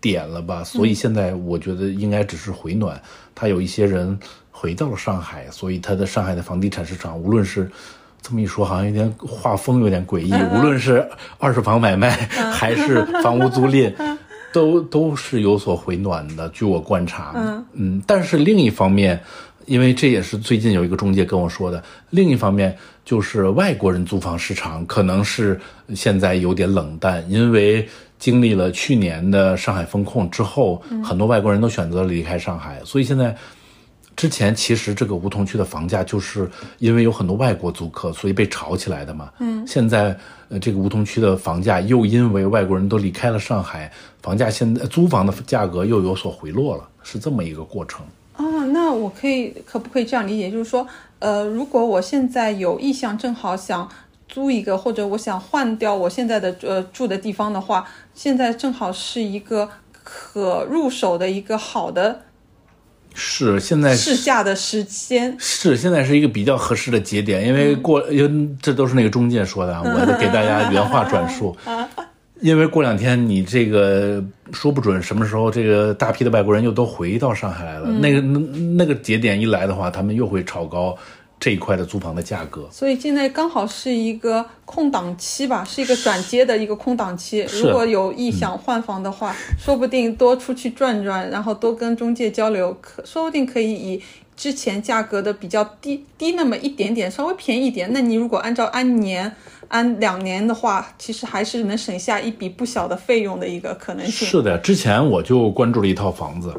[0.00, 3.00] 点了吧，所以现在我觉得应该只是回暖。
[3.34, 4.18] 他有一些人
[4.64, 7.70] 回到了上海，所以他的上海的房地产市场，无论是
[8.22, 11.06] 这么一说，好像有点画风有点诡异，无论是
[11.38, 12.08] 二手房买卖
[12.50, 13.92] 还是房屋租赁。
[14.54, 19.20] 都都是有所回暖的，据我观察，嗯嗯，但是另一方面，
[19.66, 25.60] 因为这也是最近有一个中介跟我说的，另一方面就是外国人租房市场可能是
[25.94, 27.86] 现在有点冷淡，因为
[28.16, 33.36] 经历了去年的上海封控之后，很多外国人都选择了离开上海，所以现在。
[34.16, 36.48] 之前其实这个梧桐区的房价就是
[36.78, 39.30] 因为有很多外国租客，所以被炒起来的嘛。
[39.40, 40.16] 嗯，现在
[40.48, 43.90] 呃这个梧桐区的房价又因为外国人都离开了上海，
[44.22, 48.04] 房价现在租房的价格又有所回落了，是这么一个过程。
[48.34, 48.42] 啊，
[48.72, 50.86] 那我可以可不可以这样理解，就是说，
[51.18, 53.88] 呃，如果我现在有意向，正好想
[54.28, 59.68] 租一个，或者我想换掉我现在的呃住的地方的话，现在正好是一个
[60.02, 62.22] 可入手的一个好的
[63.14, 65.34] 是现在试驾的时间。
[65.38, 71.56] 是现在是一个比较合适的节点，因为过因为这都是那个中介说的，啊，我给大家原话转述。
[72.40, 78.38] 因为过两天你这个说不准什么时候这个大批的外国人又都回到上海来了，那个那
[78.76, 80.94] 那个节点一来的话，他们又会炒高
[81.44, 82.66] 这一块的租房的价格。
[82.70, 87.46] 所以现在刚好是一个空档期吧，是一个转接的一个空档期。
[87.52, 94.02] 如果有意想换房的话，说不定多出去转转，然后多跟中介交流，可说不定可以以
[94.34, 97.92] 之前价格的比较低低那么一点点，稍微便宜一点。
[97.92, 99.30] 那你如果按照按年、
[99.68, 104.26] 按两年的话，其实还是能省下一笔不小的费用的一个可能性。
[104.26, 106.54] 是的，之前我就关注了一套房子，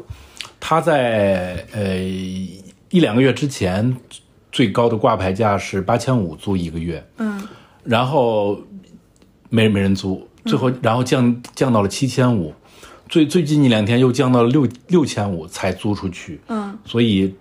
[0.60, 3.96] 它在呃一两个月之前
[4.56, 7.46] 最高的挂牌价是八千五租一个月，嗯，
[7.84, 8.58] 然后
[9.50, 12.54] 没没人租，最后然后降降到了七千五，
[13.06, 17.34] 最最近一两天又降到了六六千五才租出去，嗯，所以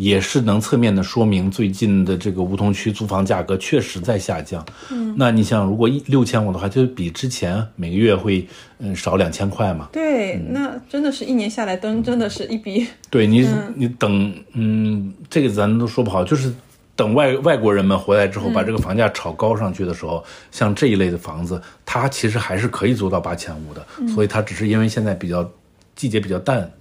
[0.00, 4.64] 也是能侧面的说明最近的这个梧桐区租房价格确实在下降。
[4.90, 8.48] 嗯，那你想，如果一六千五的话，就比之前每个月会
[8.78, 9.90] 嗯少两千块嘛？
[9.92, 12.86] 对，那真的是一年下来，真真的是一笔。
[13.10, 16.50] 对你，你等，嗯，这个咱都说不好，就是
[16.96, 25.46] 等外外国人们回来之后，把这个房价炒高上去的时候，像这一类的房子，它其实还是可以租到八千五的，所以它只是因为现在比较
[25.94, 26.72] 季节比较淡，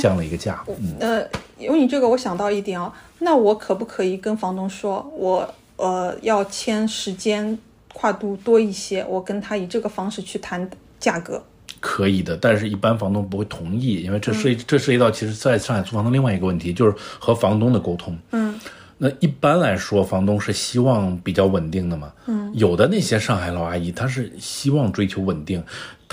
[0.00, 0.62] 降了一个价。
[0.68, 1.28] 嗯，呃，
[1.58, 7.58] 有你这个，我想到一点哦，那我可不可以跟房东说，我呃要签时间
[7.92, 10.68] 跨度多一些，我跟他以这个方式去谈
[10.98, 11.42] 价格？
[11.80, 18.16] 可以的，但是一般房东不会同意，因为这涉及这涉及到其实在上海租房的另外一个问题，就是和房东的沟通。
[18.30, 18.54] 嗯，
[18.98, 22.12] 那一般来说，房东是希望比较稳定的嘛。
[22.26, 25.60] 嗯，有的那些上海老阿姨，她是希望追求稳定，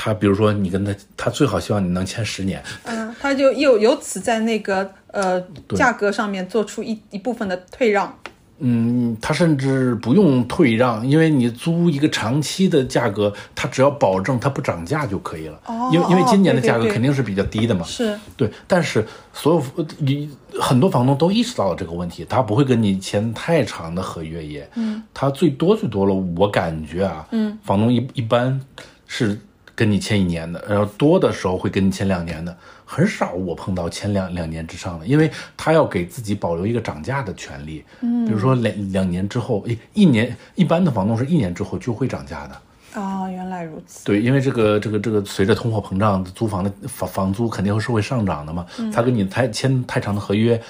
[0.01, 2.63] 她比如说你跟他，他最好希望你能签十年。
[2.85, 5.41] 嗯，他就又由此在那个呃
[5.75, 8.17] 价格上面做出一一部分的退让。
[8.61, 15.59] 嗯，他甚至不用退让，因为你租一个长期的价格，他只要保证它不涨价就可以了。
[15.65, 17.83] 哦因为因为今年的价格肯定是比较低的嘛。
[17.85, 20.29] 是，对，但是所有呃你
[20.59, 28.59] 很多房东都意识到了这个问题，他不会跟你签太长的合约也，嗯，他最多最多了，我感觉啊，嗯，房东一一般
[29.07, 29.39] 是
[29.79, 32.53] 跟你签一年的，然后多的时候会跟你签两年的，
[32.83, 42.61] 很少我碰到签两两年之上的，因为他要给自己保留一个涨价的权利，嗯，比如说两两年之后，诶，一年一般的房东是一年之后就会涨价的。
[42.95, 44.03] 哦，原来如此。
[44.03, 48.65] 对，因为这个这个这个随着通货膨胀，租房的房房租肯定是会上涨的嘛。
[48.93, 50.61] 他跟你太签太长的合约，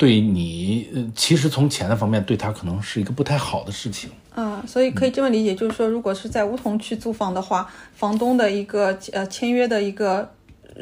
[0.00, 4.08] 对你呃其实从钱的方面对他可能是一个不太好的事情。
[4.34, 10.26] 啊，所以可以这么理解，就是说，如果是在梧桐区租房的话，房东的一个呃签约的一个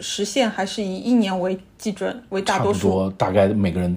[0.00, 2.88] 时限还是以一年为基准为大多数。
[2.88, 3.96] 不多，大概每个人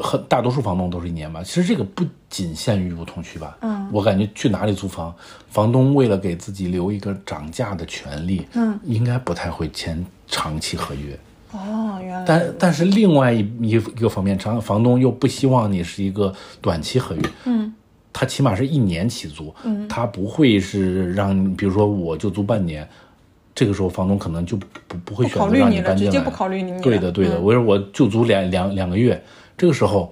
[0.00, 1.42] 很大多数房东都是一年吧。
[1.42, 5.14] 其实这个不仅限于梧桐区吧，嗯，我感觉去哪里租房，
[5.50, 11.18] 房东为了给自己留一个涨价的权利，嗯，应该不太会签长期合约。
[11.52, 17.72] 哦，原来但但是另外一一一个方面，长房东又不希望你是一个短期合约，嗯，
[18.12, 22.88] 他起码是一年起租，嗯，他不会是让，比如说我就租半年，
[23.54, 26.80] 这个时候房东可能就不不不会选择让你了，搬进来，直接不考虑你。
[26.80, 29.22] 对的对的，我说我就租两两两个月，
[29.56, 30.10] 这个时候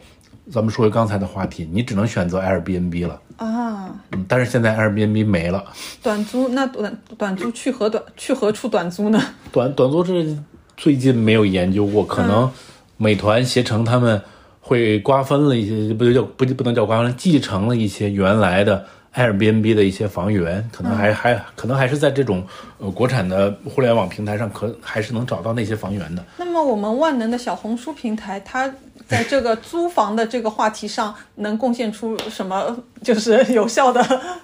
[0.51, 5.65] 咱们说回刚才的话题，你只能选择 Airbnb 了，啊，嗯，但是现在 Airbnb 没了，
[6.03, 9.19] 短租那短短租去何短去何处短租呢？
[9.51, 10.37] 短短租这
[10.81, 12.51] 最近没有研究过，可能
[12.97, 14.19] 美团、携程他们
[14.63, 22.47] 会瓜分了一些，不叫不不能叫瓜分，继承了一些原来的 Airbnb 的一些房源，可能还、还可能还是在这种
[22.79, 26.25] 呃国产的互联网平台上可还是能找到那些房源的。
[26.39, 28.73] 那么我们万能的小红书平台，它
[29.11, 34.03] 在这个租房的这个话题上，能贡献出什么就是有效的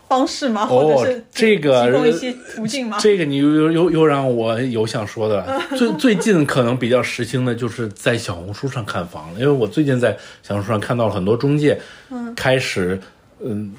[0.09, 0.67] 方式吗？
[0.67, 2.99] 或者是哦这个提供一些途径吗？
[3.01, 5.61] 这个你又又又又让我有想说的。
[5.79, 13.01] 最最近可能比较时兴的就是在小红书上看房了，因为我最近在小红书上看到了很多中介，嗯，开始
[13.41, 13.73] 嗯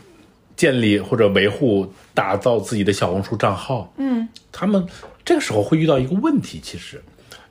[0.55, 4.85] 建立或者维护、打造自己的小红书账号，嗯，他们
[5.25, 7.03] 这个时候会遇到一个问题，其实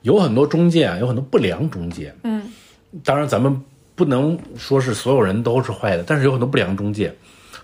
[0.03, 2.43] 有很多中介啊，有很多不良中介，嗯，
[3.05, 3.61] 当然咱们
[3.95, 7.15] 不能说是所有人都是坏的，但是有很多不良中介，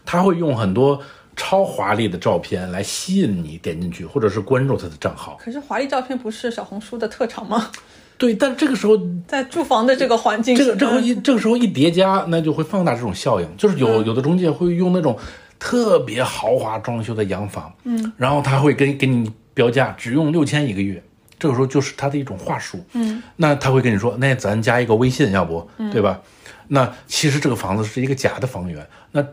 [0.05, 1.01] 他会用很多
[1.37, 5.39] 超华丽的照片来吸引你点进去，或者是关注他的账号。
[5.41, 7.71] 可是华丽照片不是小红书的特长吗？
[8.19, 8.97] 对，但这个时候，
[9.27, 13.57] 在住房的这个环境，这个这个一这个时候一叠加，那就会放大这种效应。
[13.57, 15.19] 就是有有的中介会用那种
[15.59, 21.03] 特别豪华装修的洋房，嗯，然后他会给给你标价，只用六千一个月。
[21.43, 26.21] 这个时候就是他的一种话术，嗯，那他会跟你说，那咱加一个微信，要不，对吧？
[26.69, 28.87] 那其实这个房子是一个假的房源。
[29.11, 29.27] 那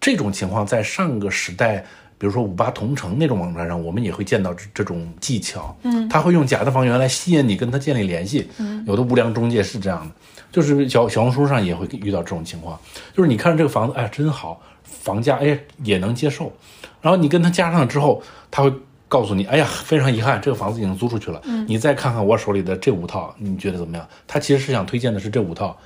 [0.00, 1.84] 这种情况在上个时代，
[2.16, 5.76] 比如说五八同城那种网站上，我们也会见到这这种技巧。
[5.82, 8.48] 嗯，他会用假的房源来吸引你跟他建立联系。
[8.58, 10.14] 嗯，有的无良中介是这样的，
[10.52, 12.78] 就是小小红书上也会遇到这种情况，
[13.12, 16.52] 就是你看这个房子，哎，真好，房价哎也能接受，
[17.00, 18.72] 然后你跟他加上之后，他会。
[19.08, 21.40] 告诉你，哎呀，非常遗憾，这个房子已经租出去了。
[21.44, 24.06] 嗯，你再看看我手里的这五套，你觉得怎么样？
[24.26, 25.76] 他其实是想推荐的是这五套，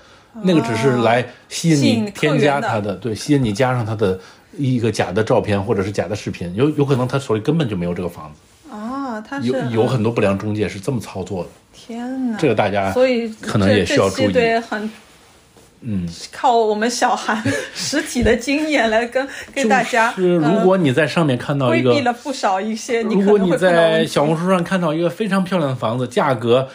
[0.42, 4.18] 那个只是来吸引你添加他的，对，吸引你加上他的
[4.58, 9.46] 一个假的照片或者是假的视频，有有可能他手里根本就没有这个房子，啊，它是。
[9.46, 14.32] 有有很多不良中介是这么操作的，天哪，这个大家所以可能也需要注意。
[14.32, 14.90] 对，很
[15.82, 17.42] 嗯，靠我们小韩
[17.74, 26.68] 实体的经验来跟 跟大家，就是如果你在上面看到一个规避了不少一些你如果你在小红书上看到一个非常漂亮的房子，价格，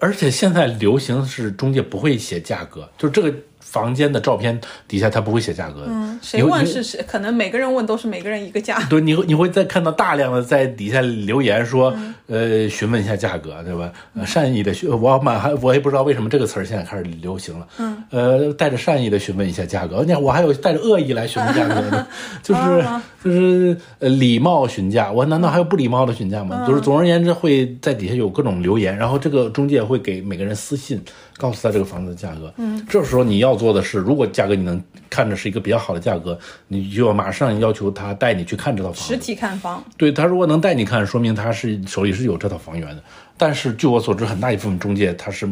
[0.00, 3.32] 而且现在流行是中介不会写价格，就是这个
[3.70, 5.88] 房间的照片底下他不会写价格的。
[5.88, 7.04] 嗯，谁你问是谁？
[7.06, 8.80] 可能每个人问都是每个人一个价。
[8.88, 13.92] 对，你会你会再看到大量的在底下留言说，嗯呃，询问一下价格，对吧？
[14.14, 17.66] 呃善意的询，我满还我也不知道为什么这个词儿现在开始流行了。
[17.78, 22.06] 嗯，呃，带着善意的询问一下价格，那我还有带着恶意来询问价格的，
[22.42, 26.64] 就是啊就是呃礼貌询价，我难道还有不礼貌的询价嗯吗？
[26.66, 31.02] 就是总而言之会在底下有各种留言，然后这个中介会给每个人私信，
[31.38, 32.52] 告诉他这个房子的价格。
[32.58, 39.14] 嗯，这时候你要做的是，如果价格你能看着是一个比较好的价格，你就要马上要求他带你去看这套房子。
[39.14, 43.02] 实体看房，对他如果能带你看，说明他是手里是有这套房源的。
[43.36, 45.46] 但是据我所知，很大一部分中介他是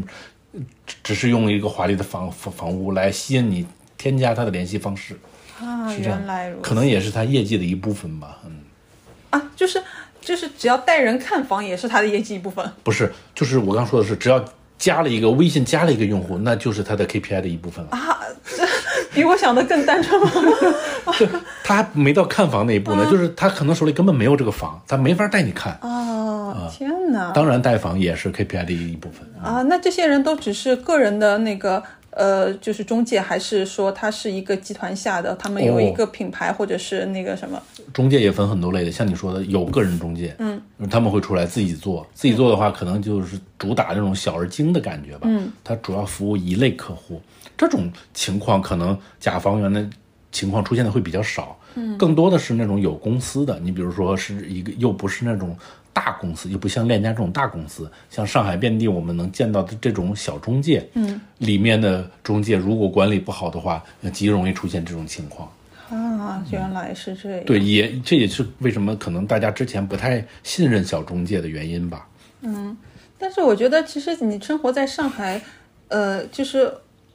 [0.53, 3.64] 呃只只是用一个华丽的房房房屋来吸引你
[3.97, 5.16] 添加他的联系方式，
[5.61, 8.39] 啊，是这样原来如此可能也是他业绩的一部分吧。
[8.45, 8.53] 嗯，
[9.30, 9.80] 啊，就是
[10.20, 12.68] 就是只要带人看房也是他的业绩一部分。
[12.82, 14.45] 不是，就是我刚说的是，只要
[14.79, 17.91] 加了一个微信加了一个用户，那就是他的 KPI 的一部分了。
[17.93, 18.18] 啊，
[18.57, 18.64] 这
[19.14, 20.31] 比我想的更单纯吗？
[21.64, 25.79] 他还没到看房那一步呢，就是他可能手里根本没有这个房，他没法带你看。
[25.83, 27.33] 哦，天哪！
[27.33, 29.27] 当然，带房也是 KPI 的一部分。
[29.43, 31.83] 啊，那这些人都只是个人的那个
[32.17, 37.62] 呃，就是中介，还是说它是一个集团下的，他们有一个品牌或者是那个什么？
[37.93, 40.59] 中介也分很多类的，像你说的，有个人中介，嗯，
[40.91, 47.21] 他们会出来自己做，自己做的话，可能就是主打那种小而精的感觉吧，嗯，它主要服务一类客户，
[47.55, 49.87] 这种情况可能假房源的
[50.33, 55.55] 情况出现的会比较少，嗯，更多的是那种有公司的，你比如说是一个又不是那种
[55.97, 65.51] 大公司，又不像链家这种大公司，像上海遍地我们能见到的这种小中介，嗯，里面的中介如果管理不好的话，呃极容易出现这种情况。
[65.88, 67.44] 啊，原来是这样。
[67.47, 72.07] 对，也这也是为什么可能大家之前不太信任小中介的原因吧。
[72.42, 72.76] 嗯
[73.18, 75.40] 但是我觉得，其实你生活在上海，
[75.88, 76.70] 呃，就是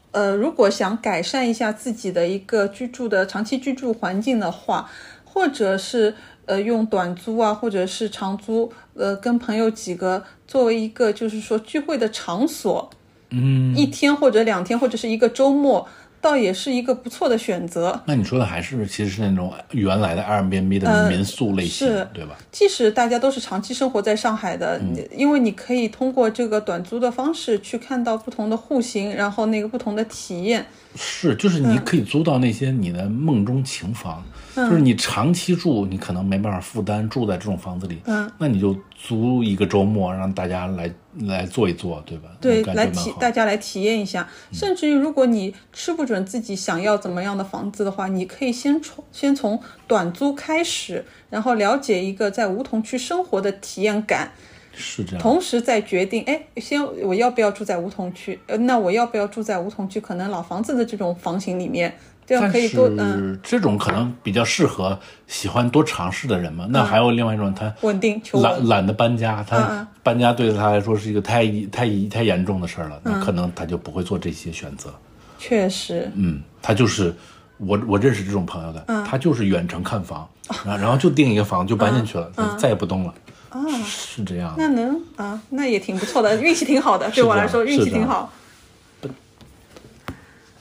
[0.09, 4.89] 呃，如果想改善一下自己的一个居住的长期居住环境的话，
[5.32, 6.13] 或者是
[6.45, 12.89] 呃用短租啊，或者是长租，呃，跟朋友几个作为一个就是说聚会的场所，
[13.29, 15.88] 嗯，一天或者两天或者是一个周末。
[16.23, 17.99] 倒也是一个不错的选择。
[18.05, 22.38] 那你说的还是其实是那种原来的 Airbnb 的民宿类型，对吧？
[22.51, 24.79] 即使大家都是长期生活在上海的，
[25.17, 30.63] 因为你可以通过这个短租的方式去看到不同的户型，然后那个不同的体验。
[30.95, 34.23] 是，就是你可以租到那些你的梦中情房，
[34.56, 42.30] 就是你长期住，你可能没办法负担住在这种房子里，嗯，那你就租一个周末，让大家来来坐一坐，对吧？
[42.41, 44.28] 对，来体大家来体验一下。
[44.52, 54.32] 甚至于，如果你吃不准自己想要怎么样的房子的话，你可以先从先从短租开始，然后了解一个在梧桐区生活的体验感。
[54.74, 58.39] 是这样，同时再决定，哎，先我要不要住在梧桐区？
[58.47, 59.99] 呃，那我要不要住在梧桐区？
[59.99, 61.93] 可能老房子的这种房型里面，
[62.26, 64.97] 这样可以多嗯，这种可能比较适合
[65.28, 66.65] 喜欢多尝试的人嘛。
[66.69, 74.93] 那还有另外一种，他稳定，懒懒得搬家，他搬家对他来说是一个太太太严重的事儿了，那可能他就不会做这些选择。
[75.38, 77.13] 确实，嗯，他就是
[77.57, 80.28] 我我认识这种朋友的，他就是远程看房，
[80.65, 83.13] 然后然后就订一个房就搬进去了，再也不动了。
[83.49, 84.53] 啊，是这样。
[84.57, 87.09] 那能啊，那也挺不错的，运气挺好的。
[87.11, 88.32] 对我来说，运气挺好。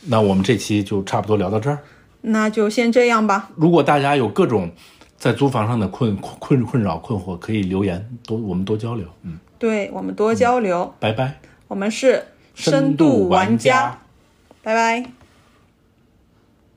[0.06, 1.78] 那我们这期就差不多聊到这儿。
[2.22, 3.50] 那就先这样吧。
[3.56, 4.70] 如果大家有各种
[5.16, 9.06] 在租房上的困困困扰困惑，可以留言，多我们多交流。
[9.22, 10.92] 嗯，对我们多交流。
[10.98, 11.40] 拜拜。
[11.68, 12.24] 我们是
[12.54, 13.98] 深度玩家。
[14.62, 15.19] 拜拜。